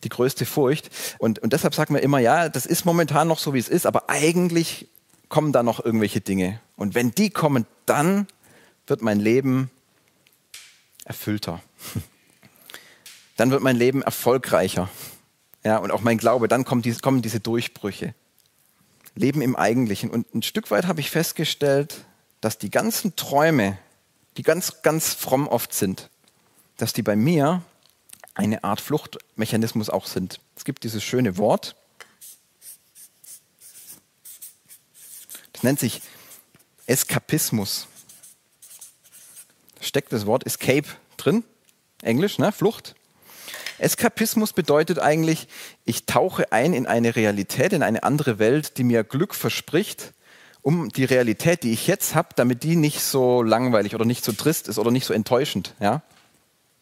die 0.04 0.09
größte 0.09 0.47
Furcht. 0.47 0.90
Und, 1.19 1.38
und 1.38 1.52
deshalb 1.52 1.75
sagen 1.75 1.95
wir 1.95 2.02
immer, 2.02 2.19
ja, 2.19 2.49
das 2.49 2.66
ist 2.66 2.85
momentan 2.85 3.28
noch 3.28 3.38
so, 3.38 3.54
wie 3.54 3.59
es 3.59 3.69
ist, 3.69 3.87
aber 3.87 4.11
eigentlich 4.11 4.88
kommen 5.28 5.52
da 5.52 5.62
noch 5.62 5.83
irgendwelche 5.85 6.21
Dinge. 6.21 6.61
Und 6.76 6.95
wenn 6.95 7.12
die 7.12 7.30
kommen, 7.30 7.66
dann 7.87 8.26
wird 8.87 9.02
mein 9.02 9.21
Leben 9.21 9.71
erfüllter. 11.04 11.61
Dann 13.37 13.50
wird 13.50 13.62
mein 13.62 13.76
Leben 13.76 14.02
erfolgreicher. 14.02 14.90
Ja, 15.64 15.78
und 15.78 15.90
auch 15.92 16.02
mein 16.02 16.19
Glaube, 16.19 16.47
dann 16.47 16.64
kommen 16.64 16.83
diese, 16.83 17.00
kommen 17.00 17.23
diese 17.23 17.40
Durchbrüche. 17.40 18.14
Leben 19.14 19.42
im 19.42 19.56
Eigentlichen. 19.56 20.10
Und 20.10 20.34
ein 20.34 20.42
Stück 20.42 20.70
weit 20.70 20.86
habe 20.86 21.00
ich 21.00 21.10
festgestellt, 21.10 22.04
dass 22.40 22.58
die 22.58 22.70
ganzen 22.70 23.16
Träume, 23.16 23.78
die 24.36 24.42
ganz, 24.42 24.82
ganz 24.82 25.14
fromm 25.14 25.48
oft 25.48 25.74
sind, 25.74 26.10
dass 26.76 26.92
die 26.92 27.02
bei 27.02 27.16
mir 27.16 27.62
eine 28.34 28.64
Art 28.64 28.80
Fluchtmechanismus 28.80 29.90
auch 29.90 30.06
sind. 30.06 30.40
Es 30.56 30.64
gibt 30.64 30.84
dieses 30.84 31.02
schöne 31.02 31.36
Wort, 31.36 31.76
das 35.52 35.62
nennt 35.62 35.78
sich 35.78 36.00
Eskapismus. 36.86 37.86
Da 39.74 39.82
steckt 39.82 40.12
das 40.12 40.24
Wort 40.24 40.46
Escape 40.46 40.88
drin, 41.18 41.44
Englisch, 42.02 42.38
ne? 42.38 42.50
Flucht. 42.50 42.94
Eskapismus 43.82 44.52
bedeutet 44.52 44.99
eigentlich, 44.99 45.49
ich 45.84 46.06
tauche 46.06 46.52
ein 46.52 46.72
in 46.72 46.87
eine 46.87 47.16
Realität, 47.16 47.72
in 47.72 47.82
eine 47.82 48.02
andere 48.02 48.38
Welt, 48.38 48.78
die 48.78 48.84
mir 48.84 49.04
Glück 49.04 49.34
verspricht, 49.34 50.12
um 50.62 50.90
die 50.90 51.04
Realität, 51.04 51.62
die 51.62 51.72
ich 51.72 51.87
jetzt 51.87 52.14
habe, 52.14 52.28
damit 52.37 52.62
die 52.62 52.76
nicht 52.76 53.00
so 53.00 53.42
langweilig 53.42 53.94
oder 53.94 54.04
nicht 54.04 54.25
so 54.25 54.32
trist 54.32 54.68
ist 54.68 54.78
oder 54.78 54.90
nicht 54.90 55.06
so 55.06 55.14
enttäuschend. 55.14 55.75
Ja? 55.80 56.02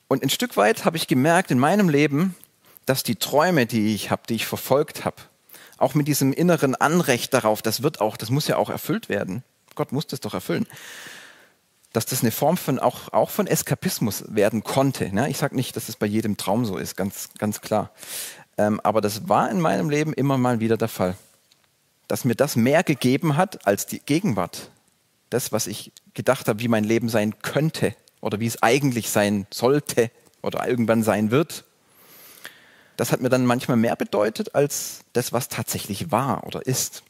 Und 0.08 0.22
ein 0.22 0.30
Stück 0.30 0.56
weit 0.56 0.84
habe 0.84 0.96
ich 0.96 1.06
gemerkt 1.06 1.50
in 1.50 1.58
meinem 1.58 1.88
Leben, 1.88 2.34
dass 2.86 3.02
die 3.02 3.16
Träume, 3.16 3.66
die 3.66 3.94
ich 3.94 4.10
habe, 4.10 4.22
die 4.28 4.34
ich 4.34 4.46
verfolgt 4.46 5.04
habe, 5.04 5.16
auch 5.76 5.94
mit 5.94 6.08
diesem 6.08 6.32
inneren 6.32 6.74
Anrecht 6.74 7.32
darauf, 7.34 7.62
das 7.62 7.82
wird 7.82 8.00
auch, 8.00 8.16
das 8.16 8.30
muss 8.30 8.48
ja 8.48 8.56
auch 8.56 8.70
erfüllt 8.70 9.08
werden. 9.08 9.44
Gott 9.74 9.92
muss 9.92 10.08
das 10.08 10.20
doch 10.20 10.34
erfüllen. 10.34 10.66
Dass 11.92 12.06
das 12.06 12.22
eine 12.22 12.30
Form 12.30 12.56
von 12.56 12.78
auch, 12.78 13.12
auch 13.12 13.30
von 13.30 13.46
Eskapismus 13.46 14.24
werden 14.28 14.62
konnte. 14.62 15.14
Ne? 15.14 15.28
Ich 15.30 15.38
sage 15.38 15.56
nicht, 15.56 15.76
dass 15.76 15.84
es 15.84 15.86
das 15.88 15.96
bei 15.96 16.06
jedem 16.06 16.36
Traum 16.36 16.64
so 16.64 16.76
ist, 16.76 16.96
ganz, 16.96 17.30
ganz 17.38 17.60
klar. 17.60 17.90
Ähm, 18.58 18.80
aber 18.82 19.00
das 19.00 19.28
war 19.28 19.50
in 19.50 19.60
meinem 19.60 19.88
Leben 19.88 20.12
immer 20.12 20.36
mal 20.36 20.60
wieder 20.60 20.76
der 20.76 20.88
Fall. 20.88 21.16
Dass 22.08 22.24
mir 22.24 22.34
das 22.34 22.56
mehr 22.56 22.82
gegeben 22.82 23.36
hat 23.36 23.66
als 23.66 23.86
die 23.86 24.00
Gegenwart. 24.00 24.70
Das, 25.30 25.52
was 25.52 25.66
ich 25.66 25.92
gedacht 26.14 26.48
habe, 26.48 26.60
wie 26.60 26.68
mein 26.68 26.84
Leben 26.84 27.08
sein 27.08 27.38
könnte 27.42 27.94
oder 28.20 28.40
wie 28.40 28.46
es 28.46 28.62
eigentlich 28.62 29.10
sein 29.10 29.46
sollte 29.50 30.10
oder 30.42 30.66
irgendwann 30.66 31.02
sein 31.02 31.30
wird. 31.30 31.64
Das 32.96 33.12
hat 33.12 33.20
mir 33.20 33.28
dann 33.28 33.46
manchmal 33.46 33.76
mehr 33.76 33.94
bedeutet 33.94 34.54
als 34.54 35.04
das, 35.12 35.32
was 35.32 35.48
tatsächlich 35.48 36.10
war 36.10 36.44
oder 36.44 36.66
ist. 36.66 37.04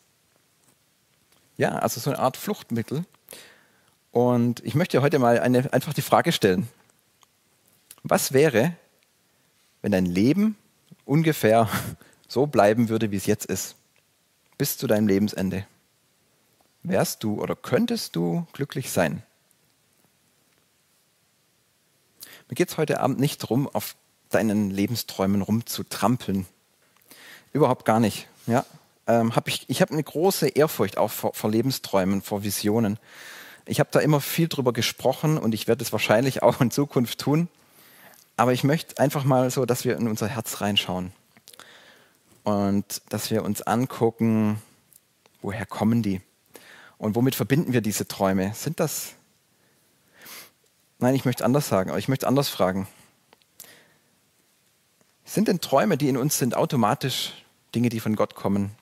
Ja, 1.57 1.71
also 1.71 1.99
so 2.01 2.11
eine 2.11 2.19
Art 2.19 2.37
Fluchtmittel. 2.37 3.05
Und 4.19 4.65
ich 4.65 4.75
möchte 4.75 5.01
heute 5.01 5.21
mal 5.21 5.39
eine, 5.39 5.73
einfach 5.73 5.95
die 5.95 6.03
Frage 6.03 6.33
stellen, 6.33 6.69
was 8.03 8.33
wäre, 8.33 8.75
wenn 9.81 9.93
dein 9.93 10.07
Leben 10.07 10.57
ungefähr 11.05 11.69
so 12.29 12.47
bleiben 12.47 12.89
würde, 12.89 13.13
wie 13.13 13.17
es 13.17 13.27
jetzt 13.27 13.47
ist, 13.47 13.77
bis 14.59 14.77
zu 14.77 14.89
deinem 14.89 15.07
Lebensende? 15.07 15.69
Wärst 16.83 17.23
du 17.23 17.41
oder 17.41 17.55
könntest 17.55 18.17
du 18.17 18.45
glücklich 18.55 18.91
sein? 18.91 19.23
Mir 22.49 22.57
geht 22.57 22.71
es 22.71 22.77
heute 22.77 22.99
Abend 22.99 23.21
nicht 23.21 23.45
darum, 23.45 23.69
auf 23.69 23.95
deinen 24.31 24.73
Lebensträumen 24.73 25.43
rumzutrampeln. 25.43 26.45
Überhaupt 27.53 27.85
gar 27.85 28.01
nicht. 28.01 28.27
Ja? 28.49 28.67
Ähm, 29.07 29.37
hab 29.37 29.47
ich 29.47 29.65
ich 29.69 29.81
habe 29.81 29.93
eine 29.93 30.03
große 30.03 30.49
Ehrfurcht 30.49 30.99
auch 30.99 31.13
vor, 31.13 31.35
vor 31.35 31.53
Lebensträumen, 31.53 32.21
vor 32.21 32.43
Visionen. 32.43 32.99
Ich 33.69 33.81
habe 33.81 33.91
da 33.93 34.01
immer 34.01 34.21
viel 34.21 34.49
drüber 34.49 34.73
gesprochen 34.73 35.39
und 35.39 35.55
ich 35.55 35.69
werde 35.69 35.85
es 35.85 35.93
wahrscheinlich 35.93 36.43
auch 36.43 36.61
in 36.61 36.71
Zukunft 36.71 37.21
tun. 37.21 37.49
Aber 38.37 38.53
ich 38.53 38.65
möchte 38.65 38.99
einfach 38.99 39.25
mal 39.25 39.51
so, 39.51 39.67
dass 39.67 39.85
wir 39.85 39.97
in 39.97 40.09
unser 40.09 40.29
Herz 40.29 40.61
reinschauen 40.61 41.13
und 42.45 43.03
dass 43.09 43.31
wir 43.31 43.45
uns 43.45 43.63
angucken, 43.63 44.63
woher 45.43 45.67
kommen 45.67 46.03
die 46.03 46.21
und 46.97 47.17
womit 47.17 47.35
verbinden 47.35 47.73
wir 47.73 47.81
diese 47.81 48.07
Träume? 48.07 48.53
Sind 48.55 48.81
das 48.81 49.15
Nein, 51.01 51.15
ich 51.15 51.25
möchte 51.25 51.45
anders 51.45 51.69
sagen, 51.69 51.91
aber 51.91 51.99
ich 52.01 52.09
möchte 52.09 52.27
anders 52.27 52.49
fragen. 52.49 52.89
Sind 55.25 55.47
denn 55.47 55.61
Träume, 55.61 55.97
die 55.97 56.09
in 56.09 56.17
uns 56.17 56.39
sind, 56.39 56.57
automatisch 56.57 57.35
Dinge, 57.75 57.89
die 57.89 58.01
von 58.01 58.17
Gott 58.17 58.35
kommen? 58.35 58.73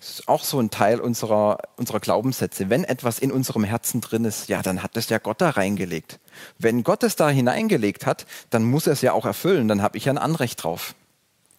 Das 0.00 0.08
ist 0.08 0.28
auch 0.28 0.44
so 0.44 0.58
ein 0.58 0.70
Teil 0.70 0.98
unserer, 0.98 1.58
unserer 1.76 2.00
Glaubenssätze. 2.00 2.70
Wenn 2.70 2.84
etwas 2.84 3.18
in 3.18 3.30
unserem 3.30 3.64
Herzen 3.64 4.00
drin 4.00 4.24
ist, 4.24 4.48
ja, 4.48 4.62
dann 4.62 4.82
hat 4.82 4.96
es 4.96 5.10
ja 5.10 5.18
Gott 5.18 5.42
da 5.42 5.50
reingelegt. 5.50 6.18
Wenn 6.58 6.82
Gott 6.84 7.02
es 7.02 7.16
da 7.16 7.28
hineingelegt 7.28 8.06
hat, 8.06 8.26
dann 8.48 8.64
muss 8.64 8.86
er 8.86 8.94
es 8.94 9.02
ja 9.02 9.12
auch 9.12 9.26
erfüllen. 9.26 9.68
Dann 9.68 9.82
habe 9.82 9.98
ich 9.98 10.06
ja 10.06 10.12
ein 10.14 10.18
Anrecht 10.18 10.64
drauf. 10.64 10.94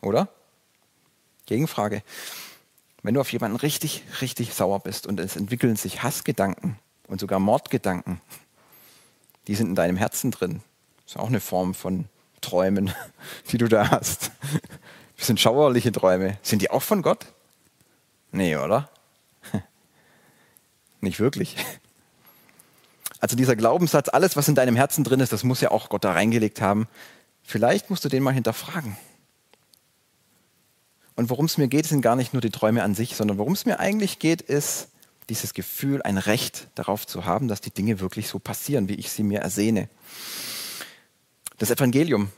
Oder? 0.01 0.27
Gegenfrage. 1.45 2.01
Wenn 3.03 3.13
du 3.13 3.21
auf 3.21 3.31
jemanden 3.31 3.57
richtig, 3.57 4.03
richtig 4.21 4.55
sauer 4.55 4.79
bist 4.79 5.05
und 5.05 5.19
es 5.19 5.35
entwickeln 5.35 5.75
sich 5.75 6.01
Hassgedanken 6.01 6.79
und 7.07 7.19
sogar 7.19 7.39
Mordgedanken, 7.39 8.21
die 9.45 9.53
sind 9.53 9.67
in 9.67 9.75
deinem 9.75 9.97
Herzen 9.97 10.31
drin. 10.31 10.63
Das 11.03 11.13
ist 11.13 11.21
auch 11.21 11.27
eine 11.27 11.41
Form 11.41 11.75
von 11.75 12.05
Träumen, 12.41 12.91
die 13.51 13.59
du 13.59 13.67
da 13.67 13.91
hast. 13.91 14.31
Das 15.15 15.27
sind 15.27 15.39
schauerliche 15.39 15.91
Träume. 15.91 16.39
Sind 16.41 16.63
die 16.63 16.71
auch 16.71 16.81
von 16.81 17.03
Gott? 17.03 17.27
Nee, 18.31 18.55
oder? 18.55 18.89
Nicht 21.01 21.19
wirklich. 21.19 21.57
Also 23.19 23.35
dieser 23.35 23.55
Glaubenssatz, 23.55 24.09
alles, 24.09 24.35
was 24.35 24.47
in 24.47 24.55
deinem 24.55 24.75
Herzen 24.75 25.03
drin 25.03 25.19
ist, 25.19 25.31
das 25.31 25.43
muss 25.43 25.61
ja 25.61 25.71
auch 25.71 25.89
Gott 25.89 26.03
da 26.03 26.13
reingelegt 26.13 26.61
haben. 26.61 26.87
Vielleicht 27.43 27.89
musst 27.89 28.03
du 28.03 28.09
den 28.09 28.23
mal 28.23 28.33
hinterfragen. 28.33 28.97
Und 31.15 31.29
worum 31.29 31.45
es 31.45 31.57
mir 31.57 31.67
geht, 31.67 31.85
sind 31.85 32.01
gar 32.01 32.15
nicht 32.15 32.33
nur 32.33 32.41
die 32.41 32.49
Träume 32.49 32.83
an 32.83 32.95
sich, 32.95 33.15
sondern 33.15 33.37
worum 33.37 33.53
es 33.53 33.65
mir 33.65 33.79
eigentlich 33.79 34.17
geht, 34.17 34.41
ist, 34.41 34.87
dieses 35.29 35.53
Gefühl, 35.53 36.01
ein 36.01 36.17
Recht 36.17 36.67
darauf 36.75 37.05
zu 37.05 37.25
haben, 37.25 37.47
dass 37.47 37.61
die 37.61 37.71
Dinge 37.71 37.99
wirklich 37.99 38.27
so 38.27 38.39
passieren, 38.39 38.89
wie 38.89 38.95
ich 38.95 39.11
sie 39.11 39.23
mir 39.23 39.39
ersehne. 39.41 39.87
Das 41.57 41.69
Evangelium. 41.69 42.31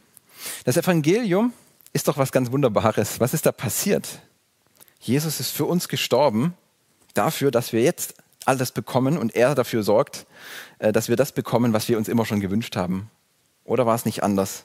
Das 0.66 0.76
Evangelium 0.76 1.54
ist 1.94 2.08
doch 2.08 2.18
was 2.18 2.32
ganz 2.32 2.52
Wunderbares. 2.52 3.20
Was 3.20 3.34
ist 3.34 3.46
da 3.46 3.52
passiert? 3.52 4.20
Jesus 5.04 5.42
ist 5.42 5.52
für 5.52 5.66
uns 5.66 5.90
gestorben, 5.90 6.54
dafür, 7.14 7.52
dass 7.52 7.74
wir 7.74 7.82
jetzt 7.82 8.16
alles 8.46 8.72
bekommen 8.72 9.18
und 9.18 9.36
er 9.36 9.54
dafür 9.54 9.84
sorgt, 9.84 10.26
äh, 10.80 10.94
dass 10.94 11.10
wir 11.10 11.18
das 11.18 11.34
bekommen, 11.34 11.74
was 11.74 11.90
wir 11.90 11.98
uns 11.98 12.08
immer 12.08 12.26
schon 12.26 12.40
gewünscht 12.40 12.78
haben. 12.78 13.10
Oder 13.66 13.86
war 13.86 13.96
es 13.96 14.06
nicht 14.06 14.24
anders? 14.24 14.64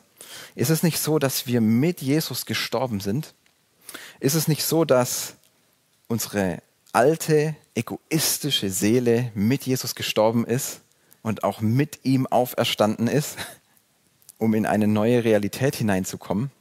Ist 0.54 0.70
es 0.70 0.84
nicht 0.84 1.00
so, 1.00 1.18
dass 1.18 1.48
wir 1.48 1.60
mit 1.60 2.00
Jesus 2.00 2.46
gestorben 2.46 3.00
sind? 3.00 3.34
Ist 4.20 4.34
es 4.34 4.46
nicht 4.46 4.64
so, 4.64 4.84
dass 4.84 5.34
unsere 6.06 6.62
alte, 6.92 7.56
egoistische 7.74 8.70
Seele 8.70 9.32
mit 9.34 9.64
Jesus 9.64 9.96
gestorben 9.96 10.46
ist 10.46 10.82
und 11.22 11.42
auch 11.42 11.60
mit 11.60 12.04
ihm 12.04 12.28
auferstanden 12.28 13.08
ist, 13.08 13.36
um 14.38 14.54
in 14.54 14.66
eine 14.66 14.86
neue 14.86 15.24
Realität 15.24 15.74
hineinzukommen, 15.74 16.52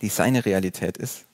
die 0.00 0.08
seine 0.08 0.44
Realität 0.44 0.96
ist? 0.96 1.26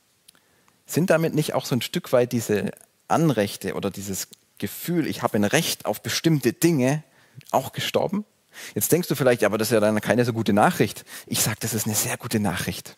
Sind 0.90 1.10
damit 1.10 1.34
nicht 1.34 1.54
auch 1.54 1.66
so 1.66 1.76
ein 1.76 1.82
Stück 1.82 2.12
weit 2.12 2.32
diese 2.32 2.72
Anrechte 3.06 3.74
oder 3.74 3.90
dieses 3.90 4.26
Gefühl, 4.58 5.06
ich 5.06 5.22
habe 5.22 5.36
ein 5.36 5.44
Recht 5.44 5.86
auf 5.86 6.02
bestimmte 6.02 6.52
Dinge, 6.52 7.04
auch 7.52 7.70
gestorben? 7.70 8.24
Jetzt 8.74 8.90
denkst 8.90 9.06
du 9.06 9.14
vielleicht, 9.14 9.44
aber 9.44 9.56
das 9.56 9.68
ist 9.68 9.72
ja 9.72 9.78
dann 9.78 10.00
keine 10.00 10.24
so 10.24 10.32
gute 10.32 10.52
Nachricht. 10.52 11.04
Ich 11.26 11.42
sage, 11.42 11.58
das 11.60 11.74
ist 11.74 11.86
eine 11.86 11.94
sehr 11.94 12.16
gute 12.16 12.40
Nachricht. 12.40 12.96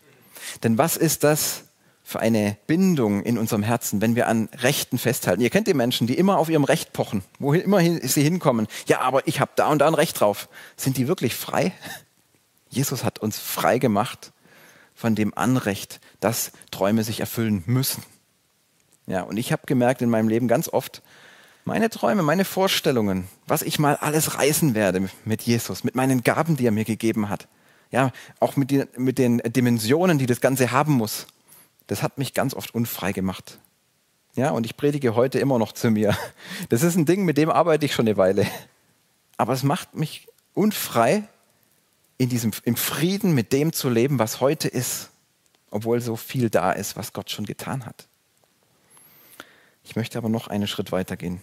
Denn 0.63 0.79
was 0.79 0.97
ist 0.97 1.23
das, 1.23 1.65
für 2.03 2.21
eine 2.21 2.57
Bindung 2.67 3.23
in 3.23 3.39
unserem 3.39 3.63
Herzen, 3.63 4.01
wenn 4.01 4.17
wir 4.17 4.27
an 4.27 4.49
Rechten 4.59 4.99
festhalten. 4.99 5.41
Ihr 5.41 5.51
kennt 5.51 5.69
die 5.69 5.75
Menschen, 5.75 6.07
die 6.07 6.19
immer 6.19 6.37
auf 6.37 6.49
ihrem 6.49 6.65
Recht 6.65 6.93
pochen, 6.93 7.23
wo 7.39 7.53
immer 7.53 7.81
sie 7.81 8.23
hinkommen. 8.23 8.67
Ja, 8.87 9.01
aber 9.01 9.27
ich 9.29 9.39
habe 9.39 9.53
da 9.55 9.69
und 9.69 9.79
da 9.79 9.87
ein 9.87 9.95
Recht 9.95 10.19
drauf. 10.21 10.49
Sind 10.77 10.97
die 10.97 11.07
wirklich 11.07 11.35
frei? 11.35 11.73
Jesus 12.71 13.05
hat 13.05 13.21
uns 13.21 13.39
frei 13.39 13.79
gemacht 13.79 14.33
von 14.95 15.15
dem 15.15 15.37
Anrecht, 15.37 16.01
dass 16.21 16.53
Träume 16.71 17.05
sich 17.05 17.21
erfüllen 17.21 17.63
müssen. 17.67 18.03
Ja, 19.07 19.23
und 19.23 19.37
ich 19.37 19.53
habe 19.53 19.63
gemerkt 19.67 20.03
in 20.03 20.11
meinem 20.11 20.29
Leben 20.29 20.49
ganz 20.49 20.69
oft, 20.69 21.03
meine 21.65 21.91
Träume, 21.91 22.23
meine 22.23 22.45
Vorstellungen, 22.45 23.29
was 23.47 23.63
ich 23.63 23.79
mal 23.79 23.97
alles 23.97 24.39
reißen 24.39 24.75
werde 24.75 25.09
mit 25.25 25.43
Jesus, 25.43 25.85
mit 25.85 25.95
meinen 25.95 26.23
Gaben, 26.23 26.57
die 26.57 26.67
er 26.67 26.73
mir 26.73 26.85
gegeben 26.85 27.29
hat. 27.29 27.49
Ja, 27.91 28.11
auch 28.41 28.57
mit 28.57 28.71
den, 28.71 28.87
mit 28.97 29.19
den 29.19 29.39
Dimensionen, 29.39 30.19
die 30.19 30.27
das 30.27 30.41
Ganze 30.41 30.73
haben 30.73 30.95
muss 30.95 31.27
das 31.87 32.03
hat 32.03 32.19
mich 32.19 32.35
ganz 32.35 32.55
oft 32.55 32.75
unfrei 32.75 33.13
gemacht. 33.13 33.59
Ja, 34.35 34.51
und 34.51 34.65
ich 34.65 34.79
predige 34.79 35.15
heute 35.15 35.39
immer 35.39 35.59
noch 35.59 35.73
zu 35.73 35.91
mir. 35.91 36.17
Das 36.71 36.83
ist 36.83 36.97
ein 36.97 37.05
Ding, 37.05 37.25
mit 37.25 37.37
dem 37.37 37.51
arbeite 37.51 37.85
ich 37.85 37.93
schon 37.93 38.07
eine 38.07 38.17
Weile. 38.17 38.47
Aber 39.37 39.53
es 39.53 39.63
macht 39.63 39.95
mich 39.95 40.27
unfrei, 40.55 41.25
in 42.19 42.28
diesem, 42.28 42.52
im 42.64 42.76
Frieden 42.76 43.35
mit 43.35 43.52
dem 43.52 43.73
zu 43.73 43.88
leben, 43.88 44.19
was 44.19 44.40
heute 44.40 44.69
ist, 44.69 45.11
obwohl 45.71 46.00
so 46.00 46.16
viel 46.16 46.50
da 46.50 46.73
ist, 46.73 46.97
was 46.97 47.12
Gott 47.12 47.31
schon 47.31 47.47
getan 47.47 47.87
hat. 47.87 48.07
Ich 49.85 49.97
möchte 49.97 50.19
aber 50.19 50.28
noch 50.28 50.49
einen 50.49 50.69
Schritt 50.69 50.92
weiter 50.92 51.16
gehen. 51.16 51.40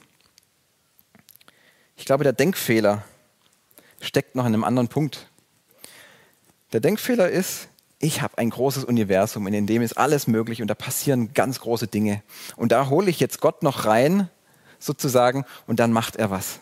Ich 1.98 2.06
glaube, 2.06 2.24
der 2.24 2.34
Denkfehler 2.34 3.04
steckt 4.00 4.36
noch 4.36 4.46
in 4.46 4.54
einem 4.54 4.64
anderen 4.64 4.88
Punkt. 4.88 5.28
Der 6.72 6.80
Denkfehler 6.80 7.30
ist, 7.30 7.68
ich 8.00 8.22
habe 8.22 8.38
ein 8.38 8.50
großes 8.50 8.86
Universum, 8.86 9.46
in 9.48 9.68
dem 9.68 9.82
ist 9.82 9.98
alles 9.98 10.28
möglich 10.28 10.62
und 10.62 10.70
da 10.70 10.76
passieren 10.76 11.34
ganz 11.34 11.60
große 11.60 11.88
Dinge. 11.88 12.24
Und 12.56 12.72
da 12.72 12.88
hole 12.88 13.10
ich 13.10 13.20
jetzt 13.20 13.42
Gott 13.42 13.64
noch 13.64 13.86
rein, 13.86 14.30
sozusagen, 14.80 15.44
und 15.68 15.82
dann 15.82 15.92
macht 15.92 16.16
er 16.16 16.32
was. 16.32 16.60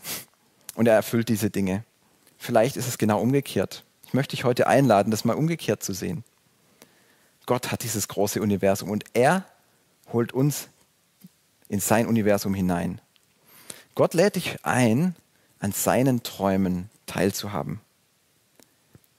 Und 0.73 0.87
er 0.87 0.95
erfüllt 0.95 1.29
diese 1.29 1.51
Dinge. 1.51 1.83
Vielleicht 2.37 2.75
ist 2.77 2.87
es 2.87 2.97
genau 2.97 3.21
umgekehrt. 3.21 3.83
Ich 4.07 4.13
möchte 4.13 4.35
dich 4.35 4.43
heute 4.43 4.65
einladen, 4.65 5.11
das 5.11 5.25
mal 5.25 5.35
umgekehrt 5.35 5.83
zu 5.83 5.93
sehen. 5.93 6.23
Gott 7.45 7.71
hat 7.71 7.83
dieses 7.83 8.07
große 8.07 8.41
Universum 8.41 8.89
und 8.89 9.05
er 9.13 9.45
holt 10.11 10.33
uns 10.33 10.69
in 11.69 11.79
sein 11.79 12.07
Universum 12.07 12.53
hinein. 12.55 12.99
Gott 13.93 14.15
lädt 14.15 14.35
dich 14.35 14.57
ein, 14.63 15.15
an 15.59 15.71
seinen 15.71 16.23
Träumen 16.23 16.89
teilzuhaben. 17.05 17.81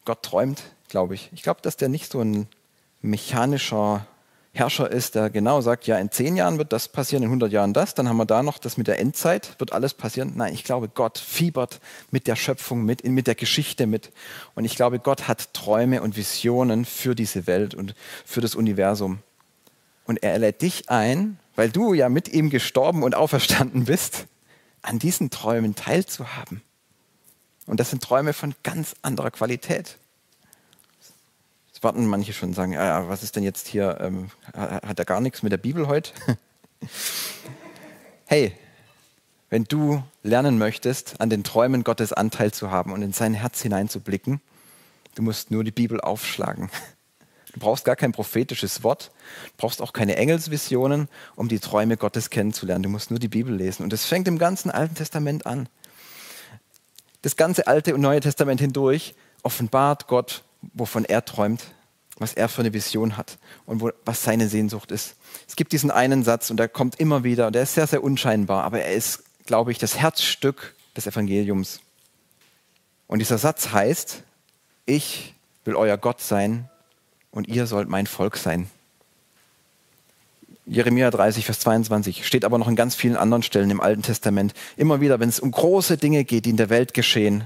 Gott 0.05 0.23
träumt 0.23 0.63
glaube 0.89 1.15
ich. 1.15 1.31
Ich 1.33 1.43
glaube, 1.43 1.61
dass 1.63 1.77
der 1.77 1.89
nicht 1.89 2.11
so 2.11 2.21
ein 2.21 2.49
mechanischer 3.01 4.07
Herrscher 4.53 4.91
ist, 4.91 5.15
der 5.15 5.31
genau 5.31 5.61
sagt, 5.61 5.87
ja, 5.87 5.99
in 5.99 6.11
zehn 6.11 6.37
Jahren 6.37 6.59
wird 6.59 6.73
das 6.73 6.89
passieren, 6.89 7.23
in 7.23 7.29
100 7.29 7.53
Jahren 7.53 7.73
das, 7.75 7.95
dann 7.95 8.09
haben 8.09 8.17
wir 8.17 8.25
da 8.27 8.43
noch 8.43 8.59
das 8.59 8.77
mit 8.77 8.89
der 8.89 8.99
Endzeit, 8.99 9.55
wird 9.59 9.73
alles 9.73 9.95
passieren. 9.95 10.33
Nein, 10.37 10.55
ich 10.55 10.65
glaube, 10.65 10.89
Gott 10.89 11.19
fiebert 11.19 11.81
mit 12.11 12.27
der 12.27 12.35
Schöpfung 12.35 12.85
mit, 12.85 13.05
mit 13.05 13.27
der 13.27 13.35
Geschichte 13.35 13.87
mit. 13.87 14.11
Und 14.55 14.65
ich 14.65 14.75
glaube, 14.75 14.99
Gott 14.99 15.29
hat 15.29 15.53
Träume 15.55 16.03
und 16.03 16.17
Visionen 16.17 16.85
für 16.85 17.15
diese 17.15 17.47
Welt 17.47 17.75
und 17.75 17.95
für 18.25 18.41
das 18.41 18.55
Universum. 18.55 19.21
Und 20.07 20.23
er 20.23 20.39
lädt 20.39 20.63
dich 20.63 20.89
ein, 20.91 21.39
weil 21.55 21.71
du 21.71 21.93
ja 21.93 22.09
mit 22.09 22.29
ihm 22.29 22.51
gestorben 22.51 23.03
und 23.03 23.15
auferstanden 23.15 23.85
bist, 23.85 24.27
an 24.83 24.99
diesen 24.99 25.31
Träumen 25.31 25.75
teilzuhaben. 25.75 26.63
Und 27.67 27.79
das 27.79 27.91
sind 27.91 28.03
Träume 28.03 28.33
von 28.33 28.55
ganz 28.63 28.97
anderer 29.03 29.31
Qualität. 29.31 29.99
Jetzt 31.79 31.85
warten 31.85 32.07
manche 32.09 32.33
schon 32.33 32.49
und 32.49 32.55
sagen, 32.57 32.73
ja, 32.73 33.09
was 33.09 33.23
ist 33.23 33.37
denn 33.37 33.45
jetzt 33.45 33.69
hier, 33.69 33.99
ähm, 34.01 34.31
hat 34.53 34.99
er 34.99 35.05
gar 35.05 35.21
nichts 35.21 35.45
mit 35.45 35.53
der 35.53 35.59
Bibel 35.59 35.87
heute? 35.87 36.11
hey, 38.27 38.53
wenn 39.49 39.63
du 39.63 40.03
lernen 40.25 40.59
möchtest, 40.59 41.21
an 41.21 41.31
den 41.31 41.45
Träumen 41.45 41.85
Gottes 41.85 42.13
Anteil 42.13 42.51
zu 42.51 42.73
haben 42.73 42.91
und 42.93 43.03
in 43.03 43.13
sein 43.13 43.33
Herz 43.33 43.63
hineinzublicken, 43.63 44.41
du 45.15 45.23
musst 45.23 45.53
nur 45.53 45.63
die 45.63 45.71
Bibel 45.71 46.01
aufschlagen. 46.01 46.69
Du 47.53 47.61
brauchst 47.61 47.85
gar 47.85 47.97
kein 47.97 48.13
prophetisches 48.13 48.83
Wort, 48.83 49.11
brauchst 49.57 49.81
auch 49.81 49.93
keine 49.93 50.17
Engelsvisionen, 50.17 51.09
um 51.35 51.49
die 51.49 51.61
Träume 51.61 51.97
Gottes 51.97 52.29
kennenzulernen. 52.29 52.83
Du 52.83 52.89
musst 52.91 53.11
nur 53.11 53.19
die 53.19 53.29
Bibel 53.29 53.55
lesen. 53.55 53.85
Und 53.85 53.93
das 53.93 54.05
fängt 54.05 54.29
im 54.29 54.39
ganzen 54.39 54.71
Alten 54.71 54.97
Testament 54.97 55.47
an. 55.47 55.69
Das 57.23 57.37
ganze 57.37 57.67
Alte 57.67 57.95
und 57.95 58.01
Neue 58.01 58.21
Testament 58.21 58.61
hindurch 58.61 59.15
offenbart 59.43 60.09
Gott, 60.09 60.43
wovon 60.61 61.05
er 61.05 61.25
träumt, 61.25 61.65
was 62.19 62.35
er 62.35 62.49
für 62.49 62.63
eine 62.63 62.73
Vision 62.73 63.17
hat 63.17 63.39
und 63.67 63.81
wo, 63.81 63.91
was 64.05 64.23
seine 64.23 64.49
Sehnsucht 64.49 64.91
ist. 64.91 65.17
Es 65.47 65.57
gibt 65.57 65.73
diesen 65.73 65.91
einen 65.91 66.25
Satz 66.25 66.51
und 66.51 66.57
der 66.57 66.69
kommt 66.69 66.99
immer 66.99 67.25
wieder 67.25 67.47
und 67.47 67.55
der 67.55 67.63
ist 67.63 67.75
sehr, 67.75 67.87
sehr 67.87 68.03
unscheinbar, 68.03 68.65
aber 68.65 68.81
er 68.81 68.95
ist, 68.95 69.23
glaube 69.47 69.73
ich, 69.73 69.79
das 69.79 69.97
Herzstück 69.99 70.75
des 70.97 71.07
Evangeliums. 71.07 71.81
Und 73.07 73.21
dieser 73.21 73.39
Satz 73.39 73.73
heißt, 73.73 74.23
ich 74.87 75.35
will 75.65 75.77
euer 75.77 75.97
Gott 75.97 76.21
sein 76.21 76.69
und 77.31 77.49
ihr 77.49 77.67
sollt 77.67 77.89
mein 77.89 78.07
Volk 78.07 78.37
sein. 78.37 78.69
Jeremia 80.67 81.11
30, 81.11 81.47
Vers 81.47 81.61
22 81.61 82.27
steht 82.27 82.45
aber 82.45 82.59
noch 82.59 82.69
in 82.69 82.77
ganz 82.77 82.95
vielen 82.95 83.17
anderen 83.17 83.43
Stellen 83.43 83.71
im 83.71 83.81
Alten 83.81 84.03
Testament. 84.03 84.53
Immer 84.77 85.01
wieder, 85.01 85.19
wenn 85.19 85.31
es 85.31 85.41
um 85.41 85.51
große 85.51 85.97
Dinge 85.97 86.25
geht, 86.25 86.45
die 86.45 86.51
in 86.51 86.59
der 86.59 86.69
Welt 86.69 86.93
geschehen, 86.93 87.45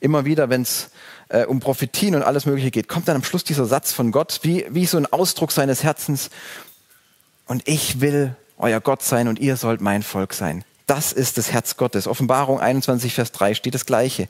immer 0.00 0.24
wieder, 0.24 0.50
wenn 0.50 0.62
es 0.62 0.90
äh, 1.28 1.44
um 1.44 1.60
Prophetien 1.60 2.14
und 2.14 2.22
alles 2.22 2.46
Mögliche 2.46 2.70
geht, 2.70 2.88
kommt 2.88 3.08
dann 3.08 3.16
am 3.16 3.24
Schluss 3.24 3.44
dieser 3.44 3.66
Satz 3.66 3.92
von 3.92 4.12
Gott, 4.12 4.40
wie, 4.42 4.66
wie 4.70 4.86
so 4.86 4.96
ein 4.96 5.06
Ausdruck 5.06 5.52
seines 5.52 5.82
Herzens. 5.82 6.30
Und 7.46 7.68
ich 7.68 8.00
will 8.00 8.36
euer 8.58 8.80
Gott 8.80 9.02
sein 9.02 9.28
und 9.28 9.38
ihr 9.38 9.56
sollt 9.56 9.80
mein 9.80 10.02
Volk 10.02 10.32
sein. 10.32 10.64
Das 10.86 11.12
ist 11.12 11.38
das 11.38 11.50
Herz 11.50 11.76
Gottes. 11.76 12.06
Offenbarung 12.06 12.60
21, 12.60 13.14
Vers 13.14 13.32
3 13.32 13.54
steht 13.54 13.74
das 13.74 13.86
Gleiche. 13.86 14.28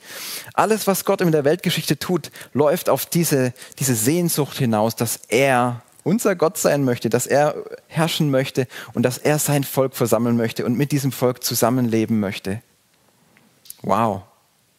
Alles, 0.55 0.87
was 0.87 1.05
Gott 1.05 1.21
in 1.21 1.33
der 1.33 1.45
Weltgeschichte 1.45 1.99
tut, 1.99 2.31
läuft 2.53 2.89
auf 2.89 3.07
diese, 3.07 3.53
diese 3.81 3.97
Sehnsucht 3.97 4.57
hinaus, 4.57 4.95
dass 4.95 5.19
er 5.29 5.83
unser 6.05 6.37
Gott 6.37 6.57
sein 6.57 6.85
möchte, 6.85 7.09
dass 7.11 7.27
er 7.27 7.57
herrschen 7.89 8.31
möchte 8.31 8.69
und 8.93 9.03
dass 9.03 9.19
er 9.19 9.39
sein 9.41 9.65
Volk 9.65 9.97
versammeln 9.97 10.37
möchte 10.37 10.65
und 10.65 10.77
mit 10.77 10.93
diesem 10.93 11.11
Volk 11.11 11.43
zusammenleben 11.43 12.21
möchte. 12.21 12.63
Wow, 13.83 14.23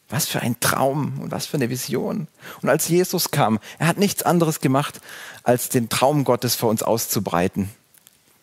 was 0.10 0.28
für 0.28 0.42
ein 0.42 0.60
Traum 0.60 1.20
und 1.20 1.32
was 1.32 1.48
für 1.48 1.58
eine 1.58 1.70
Vision. 1.70 2.28
Und 2.62 2.70
als 2.70 2.88
Jesus 2.88 3.32
kam, 3.32 3.60
er 3.80 3.88
hat 3.88 3.98
nichts 3.98 4.24
anderes 4.24 4.60
gemacht, 4.60 5.02
als 5.44 5.70
den 5.70 5.90
Traum 5.90 6.24
Gottes 6.24 6.56
vor 6.56 6.70
uns 6.70 6.84
auszubreiten. 6.84 7.70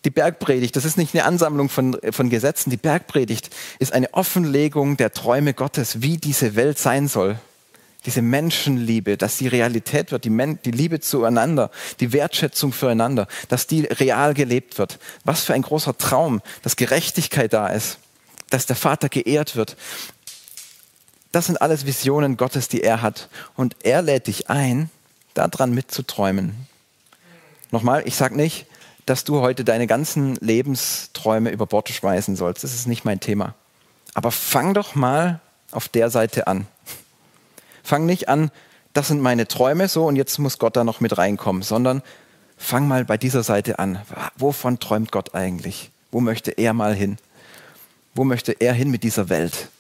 Die 0.05 0.11
Bergpredigt, 0.11 0.75
das 0.75 0.85
ist 0.85 0.99
nicht 0.99 1.15
eine 1.15 1.25
Ansammlung 1.25 1.69
von, 1.69 1.97
von 2.11 2.29
Gesetzen. 2.29 2.71
Die 2.71 2.77
Bergpredigt 2.77 3.51
ist 3.79 3.93
eine 3.93 4.13
Offenlegung 4.15 4.97
der 4.97 5.13
Träume 5.13 5.55
Gottes, 5.55 6.03
wie 6.03 6.17
diese 6.17 6.57
Welt 6.57 6.79
sein 6.79 7.07
soll. 7.07 7.39
Diese 8.05 8.21
Menschenliebe, 8.21 9.17
dass 9.17 9.37
die 9.37 9.47
Realität 9.47 10.11
wird, 10.11 10.25
die, 10.25 10.31
Men 10.31 10.59
die 10.65 10.73
Liebe 10.73 10.99
zueinander, 10.99 11.71
die 12.01 12.13
Wertschätzung 12.13 12.73
füreinander, 12.73 13.29
dass 13.47 13.69
die 13.69 13.83
real 13.83 14.35
gelebt 14.35 14.77
wird. 14.79 14.99
Was 15.25 15.45
für 15.45 15.55
ein 15.55 15.63
großer 15.63 15.97
Traum, 15.97 16.43
dass 16.63 16.75
Gerechtigkeit 16.75 17.53
da 17.53 17.69
ist, 17.69 17.99
dass 18.51 18.67
der 18.67 18.75
Vater 18.75 19.09
geehrt 19.09 19.55
wird. 19.55 19.77
Das 21.33 21.47
sind 21.47 21.61
alles 21.61 21.87
Visionen 21.87 22.37
Gottes, 22.37 22.69
die 22.69 22.83
er 22.83 23.03
hat. 23.03 23.29
Und 23.57 23.77
er 23.83 24.03
lädt 24.03 24.27
dich 24.27 24.51
ein, 24.51 24.91
daran 25.35 25.75
mitzuträumen. 25.75 26.55
Nochmal, 27.71 28.03
ich 28.07 28.17
sage 28.17 28.37
nicht, 28.37 28.67
dass 29.07 29.25
du 29.25 29.41
heute 29.41 29.65
deine 29.65 29.87
ganzen 29.87 30.37
Lebensträume 30.37 31.51
über 31.51 31.67
Bord 31.67 31.89
schmeißen 31.89 32.37
sollst. 32.37 32.63
Das 32.63 32.75
ist 32.75 32.87
nicht 32.87 33.05
mein 33.05 33.19
Thema. 33.19 33.55
Aber 34.15 34.31
fang 34.31 34.75
doch 34.75 34.95
mal 34.95 35.41
auf 35.71 35.89
der 35.89 36.11
Seite 36.11 36.47
an. 36.47 36.67
Fang 37.83 38.07
nicht 38.07 38.29
an, 38.29 38.51
das 38.93 39.09
sind 39.09 39.21
meine 39.21 39.49
Träume 39.49 39.89
so 39.89 40.07
und 40.07 40.17
jetzt 40.17 40.39
muss 40.39 40.59
Gott 40.59 40.77
da 40.77 40.85
noch 40.85 41.01
mit 41.01 41.17
reinkommen, 41.17 41.63
sondern 41.63 42.03
fang 42.59 42.87
mal 42.87 43.05
bei 43.05 43.17
dieser 43.17 43.43
Seite 43.43 43.79
an. 43.79 44.01
Wovon 44.37 44.79
träumt 44.79 45.11
Gott 45.11 45.35
eigentlich? 45.35 45.91
Wo 46.11 46.21
möchte 46.21 46.51
er 46.53 46.75
mal 46.75 46.95
hin? 46.95 47.17
Wo 48.15 48.25
möchte 48.25 48.53
er 48.53 48.75
hin 48.75 48.91
mit 48.91 49.03
dieser 49.03 49.31
Welt? 49.31 49.71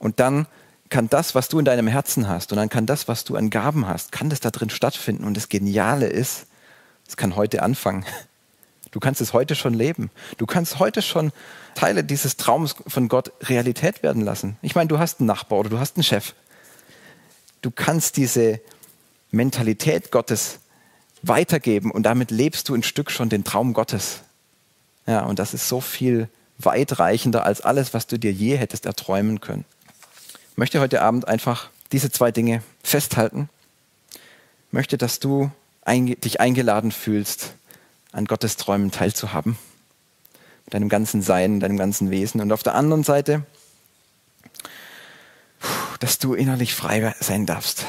Und 0.00 0.18
dann 0.18 0.46
kann 0.88 1.08
das, 1.08 1.36
was 1.36 1.48
du 1.48 1.60
in 1.60 1.64
deinem 1.64 1.86
Herzen 1.86 2.28
hast 2.28 2.50
und 2.50 2.56
dann 2.56 2.68
kann 2.68 2.84
das, 2.84 3.06
was 3.06 3.22
du 3.22 3.36
an 3.36 3.48
Gaben 3.50 3.86
hast, 3.86 4.10
kann 4.10 4.28
das 4.28 4.40
da 4.40 4.50
drin 4.50 4.70
stattfinden. 4.70 5.22
Und 5.22 5.36
das 5.36 5.48
Geniale 5.48 6.08
ist, 6.08 6.46
es 7.06 7.16
kann 7.16 7.36
heute 7.36 7.62
anfangen. 7.62 8.04
Du 8.90 8.98
kannst 8.98 9.20
es 9.20 9.32
heute 9.32 9.54
schon 9.54 9.72
leben. 9.72 10.10
Du 10.36 10.46
kannst 10.46 10.80
heute 10.80 11.00
schon 11.00 11.30
Teile 11.76 12.02
dieses 12.02 12.36
Traums 12.36 12.74
von 12.88 13.08
Gott 13.08 13.30
Realität 13.42 14.02
werden 14.02 14.22
lassen. 14.22 14.56
Ich 14.62 14.74
meine, 14.74 14.88
du 14.88 14.98
hast 14.98 15.20
einen 15.20 15.28
Nachbar 15.28 15.60
oder 15.60 15.70
du 15.70 15.78
hast 15.78 15.96
einen 15.96 16.02
Chef. 16.02 16.34
Du 17.62 17.70
kannst 17.70 18.16
diese 18.16 18.60
Mentalität 19.30 20.10
Gottes 20.10 20.58
weitergeben 21.22 21.92
und 21.92 22.02
damit 22.02 22.32
lebst 22.32 22.68
du 22.68 22.74
ein 22.74 22.82
Stück 22.82 23.12
schon 23.12 23.28
den 23.28 23.44
Traum 23.44 23.74
Gottes. 23.74 24.22
Ja, 25.06 25.24
und 25.24 25.38
das 25.38 25.54
ist 25.54 25.68
so 25.68 25.80
viel 25.80 26.28
weitreichender 26.58 27.44
als 27.44 27.60
alles, 27.60 27.94
was 27.94 28.06
du 28.06 28.18
dir 28.18 28.32
je 28.32 28.56
hättest 28.56 28.86
erträumen 28.86 29.40
können. 29.40 29.64
Möchte 30.56 30.80
heute 30.80 31.02
Abend 31.02 31.28
einfach 31.28 31.70
diese 31.92 32.10
zwei 32.10 32.30
Dinge 32.30 32.62
festhalten. 32.82 33.48
Möchte, 34.70 34.98
dass 34.98 35.20
du 35.20 35.50
dich 35.86 36.40
eingeladen 36.40 36.92
fühlst, 36.92 37.54
an 38.12 38.26
Gottes 38.26 38.56
Träumen 38.56 38.90
teilzuhaben. 38.90 39.58
Mit 40.66 40.74
deinem 40.74 40.88
ganzen 40.88 41.22
Sein, 41.22 41.60
deinem 41.60 41.76
ganzen 41.76 42.10
Wesen. 42.10 42.40
Und 42.40 42.52
auf 42.52 42.62
der 42.62 42.74
anderen 42.74 43.02
Seite, 43.02 43.44
dass 45.98 46.18
du 46.18 46.34
innerlich 46.34 46.74
frei 46.74 47.14
sein 47.20 47.46
darfst. 47.46 47.84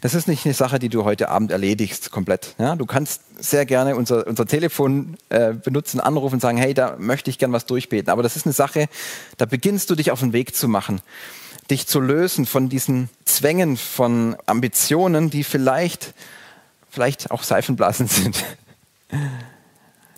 Das 0.00 0.14
ist 0.14 0.28
nicht 0.28 0.46
eine 0.46 0.54
Sache, 0.54 0.78
die 0.78 0.88
du 0.88 1.04
heute 1.04 1.28
Abend 1.28 1.50
erledigst 1.50 2.10
komplett. 2.10 2.54
Ja, 2.58 2.76
du 2.76 2.86
kannst 2.86 3.22
sehr 3.38 3.66
gerne 3.66 3.96
unser, 3.96 4.26
unser 4.26 4.46
Telefon 4.46 5.16
äh, 5.28 5.52
benutzen, 5.52 6.00
anrufen 6.00 6.36
und 6.36 6.40
sagen, 6.40 6.58
hey, 6.58 6.72
da 6.72 6.96
möchte 6.98 7.30
ich 7.30 7.38
gern 7.38 7.52
was 7.52 7.66
durchbeten. 7.66 8.10
Aber 8.10 8.22
das 8.22 8.36
ist 8.36 8.46
eine 8.46 8.52
Sache, 8.52 8.88
da 9.36 9.44
beginnst 9.44 9.90
du 9.90 9.94
dich 9.94 10.10
auf 10.10 10.20
den 10.20 10.32
Weg 10.32 10.54
zu 10.54 10.68
machen, 10.68 11.02
dich 11.70 11.86
zu 11.86 12.00
lösen 12.00 12.46
von 12.46 12.68
diesen 12.68 13.10
Zwängen, 13.24 13.76
von 13.76 14.36
Ambitionen, 14.46 15.30
die 15.30 15.44
vielleicht 15.44 16.14
vielleicht 16.90 17.30
auch 17.30 17.42
Seifenblasen 17.42 18.08
sind. 18.08 18.44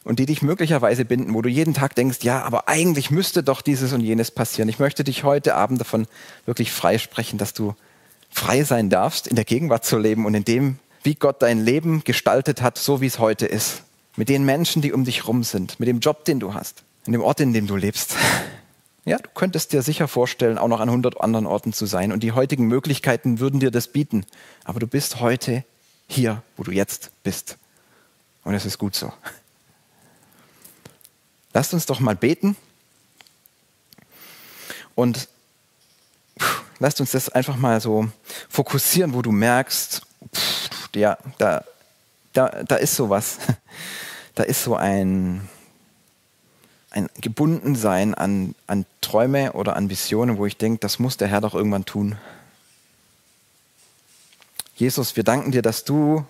Und 0.04 0.18
die 0.18 0.26
dich 0.26 0.42
möglicherweise 0.42 1.04
binden, 1.04 1.32
wo 1.32 1.42
du 1.42 1.48
jeden 1.48 1.74
Tag 1.74 1.94
denkst, 1.94 2.18
ja, 2.22 2.42
aber 2.42 2.68
eigentlich 2.68 3.12
müsste 3.12 3.44
doch 3.44 3.62
dieses 3.62 3.92
und 3.92 4.00
jenes 4.00 4.32
passieren. 4.32 4.68
Ich 4.68 4.80
möchte 4.80 5.04
dich 5.04 5.22
heute 5.22 5.54
Abend 5.54 5.80
davon 5.80 6.06
wirklich 6.44 6.72
freisprechen, 6.72 7.38
dass 7.38 7.54
du 7.54 7.76
frei 8.32 8.64
sein 8.64 8.90
darfst, 8.90 9.26
in 9.26 9.36
der 9.36 9.44
Gegenwart 9.44 9.84
zu 9.84 9.98
leben 9.98 10.26
und 10.26 10.34
in 10.34 10.44
dem, 10.44 10.78
wie 11.02 11.14
Gott 11.14 11.42
dein 11.42 11.60
Leben 11.64 12.02
gestaltet 12.04 12.62
hat, 12.62 12.78
so 12.78 13.00
wie 13.00 13.06
es 13.06 13.18
heute 13.18 13.46
ist. 13.46 13.82
Mit 14.16 14.28
den 14.28 14.44
Menschen, 14.44 14.82
die 14.82 14.92
um 14.92 15.04
dich 15.04 15.26
rum 15.26 15.44
sind, 15.44 15.78
mit 15.78 15.88
dem 15.88 16.00
Job, 16.00 16.24
den 16.24 16.40
du 16.40 16.54
hast, 16.54 16.82
in 17.06 17.12
dem 17.12 17.22
Ort, 17.22 17.40
in 17.40 17.52
dem 17.52 17.66
du 17.66 17.76
lebst. 17.76 18.16
Ja, 19.04 19.18
du 19.18 19.28
könntest 19.34 19.72
dir 19.72 19.82
sicher 19.82 20.06
vorstellen, 20.06 20.58
auch 20.58 20.68
noch 20.68 20.78
an 20.78 20.88
100 20.88 21.20
anderen 21.20 21.44
Orten 21.44 21.72
zu 21.72 21.86
sein. 21.86 22.12
Und 22.12 22.22
die 22.22 22.30
heutigen 22.30 22.68
Möglichkeiten 22.68 23.40
würden 23.40 23.58
dir 23.58 23.72
das 23.72 23.88
bieten. 23.88 24.24
Aber 24.62 24.78
du 24.78 24.86
bist 24.86 25.18
heute 25.18 25.64
hier, 26.06 26.44
wo 26.56 26.62
du 26.62 26.70
jetzt 26.70 27.10
bist. 27.24 27.56
Und 28.44 28.54
es 28.54 28.64
ist 28.64 28.78
gut 28.78 28.94
so. 28.94 29.12
Lasst 31.52 31.74
uns 31.74 31.86
doch 31.86 31.98
mal 31.98 32.14
beten 32.14 32.56
und 34.94 35.28
lasst 36.82 37.00
uns 37.00 37.12
das 37.12 37.28
einfach 37.28 37.56
mal 37.56 37.80
so 37.80 38.08
fokussieren, 38.48 39.14
wo 39.14 39.22
du 39.22 39.30
merkst, 39.30 40.02
pff, 40.34 40.88
ja, 40.96 41.16
da, 41.38 41.64
da, 42.32 42.48
da 42.48 42.76
ist 42.76 42.96
sowas. 42.96 43.38
Da 44.34 44.44
ist 44.44 44.64
so 44.64 44.74
ein, 44.76 45.46
ein 46.88 47.10
Gebundensein 47.20 48.14
an, 48.14 48.54
an 48.66 48.86
Träume 49.02 49.52
oder 49.52 49.76
an 49.76 49.90
Visionen, 49.90 50.38
wo 50.38 50.46
ich 50.46 50.56
denke, 50.56 50.78
das 50.78 50.98
muss 50.98 51.18
der 51.18 51.28
Herr 51.28 51.42
doch 51.42 51.54
irgendwann 51.54 51.84
tun. 51.84 52.16
Jesus, 54.74 55.16
wir 55.16 55.22
danken 55.22 55.52
dir, 55.52 55.60
dass 55.60 55.84
du, 55.84 56.24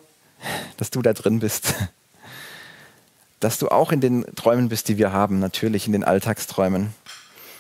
dass 0.79 0.91
du 0.91 1.01
da 1.01 1.12
drin 1.12 1.38
bist. 1.38 1.75
Dass 3.38 3.59
du 3.59 3.69
auch 3.69 3.93
in 3.93 4.01
den 4.01 4.27
Träumen 4.35 4.69
bist, 4.69 4.88
die 4.88 4.99
wir 4.99 5.12
haben, 5.12 5.38
natürlich 5.38 5.87
in 5.87 5.93
den 5.93 6.03
Alltagsträumen. 6.03 6.93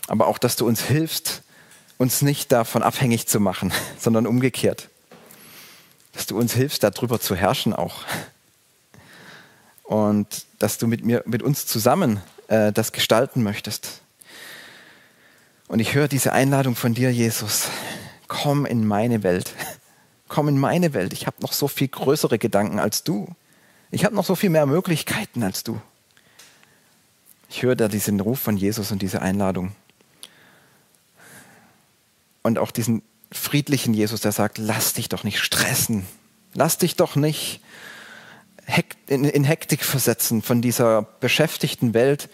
Aber 0.08 0.26
auch, 0.26 0.38
dass 0.38 0.56
du 0.56 0.66
uns 0.66 0.82
hilfst, 0.82 1.42
uns 2.02 2.20
nicht 2.20 2.50
davon 2.50 2.82
abhängig 2.82 3.28
zu 3.28 3.40
machen, 3.40 3.72
sondern 3.98 4.26
umgekehrt. 4.26 4.88
Dass 6.12 6.26
du 6.26 6.36
uns 6.36 6.52
hilfst, 6.52 6.82
darüber 6.82 7.20
zu 7.20 7.34
herrschen 7.34 7.72
auch. 7.72 8.04
und 9.84 10.44
dass 10.58 10.78
du 10.78 10.86
mit 10.86 11.04
mir, 11.04 11.22
mit 11.26 11.42
uns 11.42 11.66
zusammen 11.66 12.20
äh, 12.48 12.72
das 12.72 12.92
gestalten 12.92 13.42
möchtest. 13.42 14.00
Und 15.68 15.78
ich 15.78 15.94
höre 15.94 16.08
diese 16.08 16.32
Einladung 16.32 16.76
von 16.76 16.92
dir, 16.92 17.12
Jesus. 17.12 17.68
Komm 18.28 18.66
in 18.66 18.86
meine 18.86 19.22
Welt. 19.22 19.54
Komm 20.28 20.48
in 20.48 20.58
meine 20.58 20.94
Welt. 20.94 21.12
Ich 21.12 21.26
habe 21.26 21.36
noch 21.40 21.52
so 21.52 21.68
viel 21.68 21.88
größere 21.88 22.38
Gedanken 22.38 22.78
als 22.78 23.04
du. 23.04 23.28
Ich 23.90 24.04
habe 24.04 24.14
noch 24.14 24.24
so 24.24 24.34
viel 24.34 24.50
mehr 24.50 24.66
Möglichkeiten 24.66 25.42
als 25.42 25.62
du. 25.62 25.80
Ich 27.48 27.62
höre 27.62 27.76
da 27.76 27.88
diesen 27.88 28.18
Ruf 28.18 28.40
von 28.40 28.56
Jesus 28.56 28.90
und 28.90 29.02
diese 29.02 29.20
Einladung. 29.20 29.72
Und 32.42 32.58
auch 32.58 32.70
diesen 32.70 33.02
friedlichen 33.30 33.94
Jesus, 33.94 34.20
der 34.20 34.32
sagt, 34.32 34.58
lass 34.58 34.94
dich 34.94 35.08
doch 35.08 35.24
nicht 35.24 35.38
stressen. 35.38 36.06
Lass 36.54 36.78
dich 36.78 36.96
doch 36.96 37.16
nicht 37.16 37.60
in 39.06 39.44
Hektik 39.44 39.84
versetzen 39.84 40.42
von 40.42 40.62
dieser 40.62 41.02
beschäftigten 41.02 41.94
Welt, 41.94 42.28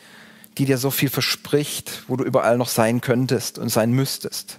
die 0.59 0.67
dir 0.67 0.77
so 0.77 0.91
viel 0.91 1.09
verspricht, 1.09 2.05
wo 2.09 2.17
du 2.17 2.25
überall 2.25 2.59
noch 2.59 2.69
sein 2.69 3.01
könntest 3.01 3.59
und 3.59 3.69
sein 3.69 3.93
müsstest. 3.93 4.59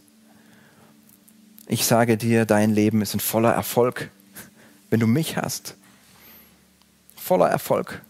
Ich 1.67 1.85
sage 1.85 2.17
dir, 2.17 2.45
dein 2.45 2.73
Leben 2.73 3.01
ist 3.01 3.13
ein 3.13 3.19
voller 3.19 3.51
Erfolg, 3.51 4.09
wenn 4.89 4.99
du 4.99 5.07
mich 5.07 5.37
hast. 5.37 5.75
Voller 7.15 7.47
Erfolg. 7.47 8.01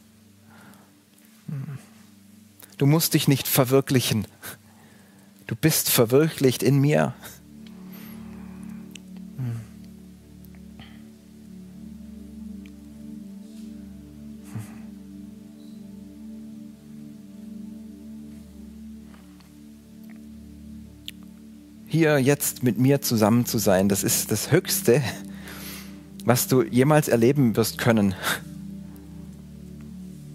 Du 2.78 2.86
musst 2.86 3.14
dich 3.14 3.28
nicht 3.28 3.48
verwirklichen. 3.48 4.26
Du 5.50 5.56
bist 5.56 5.90
verwirklicht 5.90 6.62
in 6.62 6.80
mir. 6.80 7.16
hier 21.88 22.20
jetzt 22.20 22.62
mit 22.62 22.78
mir 22.78 23.02
zusammen 23.02 23.48
zu 23.48 23.58
sein, 23.58 23.90
das 23.90 24.04
ist 24.04 24.32
das 24.32 24.52
Höchste, 24.52 25.02
was 26.26 26.48
du 26.48 26.62
jemals 26.62 27.08
erleben 27.08 27.56
wirst 27.56 27.80
können. 27.80 28.14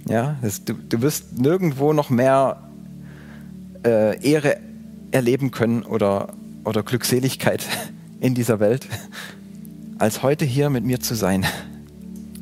Ja, 0.09 0.37
das, 0.43 0.65
du, 0.65 0.75
du 0.75 1.03
wirst 1.03 1.39
nirgendwo 1.39 1.93
noch 1.93 2.11
mehr 2.11 2.69
äh, 3.87 4.21
Ehre 4.29 4.64
erleben 5.15 5.51
können 5.51 5.83
oder, 5.83 6.35
oder 6.65 6.83
Glückseligkeit 6.83 7.65
in 8.21 8.35
dieser 8.35 8.59
Welt, 8.59 8.87
als 9.99 10.23
heute 10.23 10.45
hier 10.45 10.71
mit 10.71 10.85
mir 10.85 11.01
zu 11.01 11.15
sein, 11.15 11.47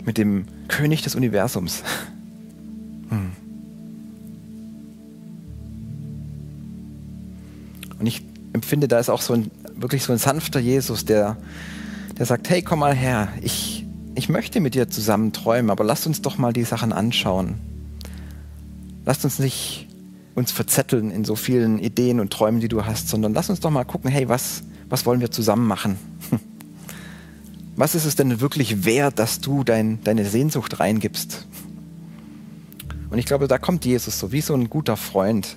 mit 0.04 0.16
dem 0.16 0.46
König 0.68 1.02
des 1.02 1.14
Universums. 1.14 1.82
Hm. 3.10 3.32
Und 7.98 8.06
ich 8.06 8.22
empfinde, 8.54 8.88
da 8.88 8.98
ist 8.98 9.10
auch 9.10 9.20
so 9.20 9.34
ein, 9.34 9.50
wirklich 9.76 10.02
so 10.02 10.12
ein 10.12 10.18
sanfter 10.18 10.58
Jesus, 10.58 11.04
der, 11.04 11.36
der 12.18 12.26
sagt, 12.26 12.48
hey, 12.48 12.62
komm 12.62 12.78
mal 12.78 12.94
her, 12.94 13.28
ich, 13.42 13.84
ich 14.14 14.28
möchte 14.30 14.60
mit 14.60 14.74
dir 14.74 14.88
zusammen 14.88 15.32
träumen, 15.32 15.70
aber 15.70 15.84
lasst 15.84 16.06
uns 16.06 16.22
doch 16.22 16.38
mal 16.38 16.52
die 16.54 16.64
Sachen 16.64 16.92
anschauen. 16.92 17.54
Lasst 19.04 19.24
uns 19.24 19.38
nicht 19.38 19.88
uns 20.34 20.52
verzetteln 20.52 21.10
in 21.10 21.24
so 21.24 21.36
vielen 21.36 21.78
Ideen 21.78 22.20
und 22.20 22.32
Träumen, 22.32 22.60
die 22.60 22.68
du 22.68 22.84
hast, 22.84 23.08
sondern 23.08 23.34
lass 23.34 23.50
uns 23.50 23.60
doch 23.60 23.70
mal 23.70 23.84
gucken, 23.84 24.10
hey, 24.10 24.28
was, 24.28 24.62
was 24.88 25.04
wollen 25.06 25.20
wir 25.20 25.30
zusammen 25.30 25.66
machen? 25.66 25.98
Was 27.74 27.94
ist 27.94 28.04
es 28.04 28.16
denn 28.16 28.42
wirklich 28.42 28.84
wert, 28.84 29.18
dass 29.18 29.40
du 29.40 29.64
dein, 29.64 30.04
deine 30.04 30.26
Sehnsucht 30.26 30.78
reingibst? 30.78 31.46
Und 33.08 33.16
ich 33.16 33.24
glaube, 33.24 33.48
da 33.48 33.56
kommt 33.56 33.86
Jesus 33.86 34.18
so 34.18 34.30
wie 34.30 34.42
so 34.42 34.52
ein 34.52 34.68
guter 34.68 34.98
Freund. 34.98 35.56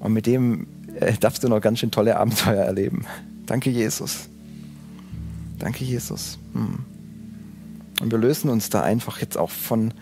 Und 0.00 0.12
mit 0.12 0.26
dem 0.26 0.66
äh, 1.00 1.14
darfst 1.14 1.44
du 1.44 1.48
noch 1.48 1.60
ganz 1.60 1.78
schön 1.78 1.90
tolle 1.90 2.18
Abenteuer 2.18 2.62
erleben. 2.62 3.06
Danke, 3.46 3.70
Jesus. 3.70 4.28
Danke, 5.58 5.84
Jesus. 5.84 6.38
Hm. 6.52 6.80
Und 8.00 8.10
wir 8.12 8.18
lösen 8.18 8.50
uns 8.50 8.70
da 8.70 8.82
einfach 8.82 9.20
jetzt 9.20 9.36
auch 9.36 9.50
von, 9.50 9.92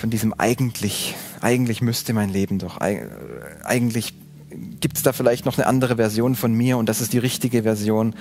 von 0.00 0.08
diesem 0.08 0.32
eigentlich, 0.32 1.14
eigentlich 1.42 1.82
müsste 1.82 2.14
mein 2.14 2.30
Leben 2.30 2.58
doch, 2.58 2.78
eigentlich 2.78 4.14
gibt 4.80 4.96
es 4.96 5.02
da 5.02 5.12
vielleicht 5.12 5.44
noch 5.44 5.58
eine 5.58 5.66
andere 5.66 5.96
Version 5.96 6.36
von 6.36 6.54
mir 6.54 6.78
und 6.78 6.88
das 6.88 7.02
ist 7.02 7.12
die 7.12 7.18
richtige 7.18 7.64
Version. 7.64 8.14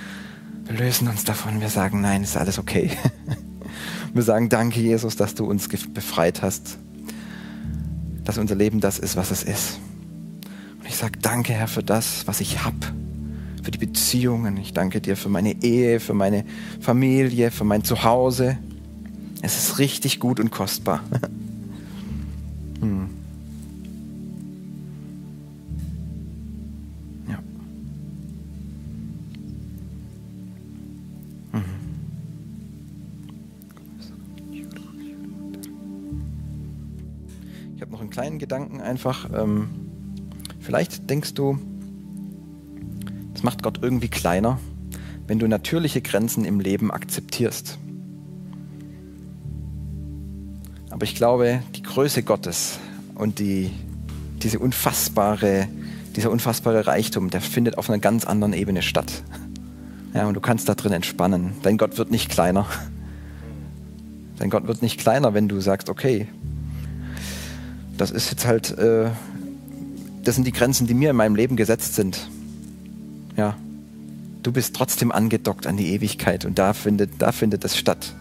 Wir 0.65 0.77
lösen 0.77 1.07
uns 1.07 1.23
davon, 1.23 1.61
wir 1.61 1.69
sagen, 1.69 2.01
nein, 2.01 2.21
ist 2.21 2.35
alles 2.35 2.59
okay. 2.59 2.91
Wir 4.13 4.23
sagen, 4.23 4.49
danke 4.49 4.79
Jesus, 4.81 5.15
dass 5.17 5.35
du 5.35 5.45
uns 5.45 5.67
befreit 5.67 6.41
hast, 6.41 6.79
dass 8.23 8.39
unser 8.39 8.55
Leben 8.55 8.79
das 8.79 8.97
ist, 8.97 9.15
was 9.15 9.29
es 9.29 9.43
ist. 9.43 9.79
Ich 10.87 10.95
sage 10.95 11.19
danke, 11.21 11.53
Herr, 11.53 11.67
für 11.67 11.83
das, 11.83 12.25
was 12.25 12.41
ich 12.41 12.63
habe, 12.63 12.75
für 13.61 13.69
die 13.69 13.77
Beziehungen. 13.77 14.57
Ich 14.57 14.73
danke 14.73 14.99
dir 14.99 15.15
für 15.15 15.29
meine 15.29 15.61
Ehe, 15.61 15.99
für 15.99 16.15
meine 16.15 16.43
Familie, 16.81 17.51
für 17.51 17.65
mein 17.65 17.83
Zuhause. 17.83 18.57
Es 19.43 19.57
ist 19.57 19.77
richtig 19.77 20.19
gut 20.19 20.39
und 20.39 20.49
kostbar. 20.49 21.03
Gedanken 38.49 38.81
einfach. 38.81 39.29
Ähm 39.31 39.69
Vielleicht 40.59 41.09
denkst 41.09 41.35
du, 41.35 41.57
das 43.33 43.43
macht 43.43 43.63
Gott 43.63 43.79
irgendwie 43.81 44.07
kleiner, 44.07 44.59
wenn 45.27 45.39
du 45.39 45.47
natürliche 45.47 46.01
Grenzen 46.01 46.45
im 46.45 46.59
Leben 46.59 46.91
akzeptierst. 46.91 47.77
Aber 50.89 51.03
ich 51.03 51.15
glaube, 51.15 51.61
die 51.75 51.83
Größe 51.83 52.23
Gottes 52.23 52.79
und 53.15 53.39
die, 53.39 53.71
diese 54.41 54.59
unfassbare, 54.59 55.67
dieser 56.15 56.31
unfassbare 56.31 56.87
Reichtum, 56.87 57.29
der 57.29 57.41
findet 57.41 57.77
auf 57.77 57.89
einer 57.89 57.99
ganz 57.99 58.25
anderen 58.25 58.53
Ebene 58.53 58.81
statt. 58.81 59.23
Ja, 60.13 60.27
und 60.27 60.33
du 60.33 60.41
kannst 60.41 60.67
da 60.67 60.75
drin 60.75 60.91
entspannen. 60.91 61.53
Dein 61.61 61.77
Gott 61.77 61.97
wird 61.97 62.11
nicht 62.11 62.29
kleiner. 62.29 62.65
Dein 64.37 64.49
Gott 64.49 64.67
wird 64.67 64.81
nicht 64.81 64.99
kleiner, 64.99 65.33
wenn 65.33 65.47
du 65.47 65.61
sagst, 65.61 65.89
okay, 65.89 66.27
das 67.99 68.11
ist 68.11 68.31
jetzt 68.31 68.45
halt 68.45 68.77
äh, 68.77 69.09
das 70.23 70.35
sind 70.35 70.45
die 70.45 70.51
Grenzen, 70.51 70.87
die 70.87 70.93
mir 70.93 71.11
in 71.11 71.15
meinem 71.15 71.35
Leben 71.35 71.55
gesetzt 71.55 71.95
sind. 71.95 72.27
Ja, 73.37 73.55
du 74.43 74.51
bist 74.51 74.75
trotzdem 74.75 75.11
angedockt 75.11 75.65
an 75.65 75.77
die 75.77 75.93
Ewigkeit 75.93 76.45
und 76.45 76.59
da 76.59 76.73
findet, 76.73 77.11
da 77.19 77.31
findet 77.31 77.63
es 77.63 77.77
statt. 77.77 78.13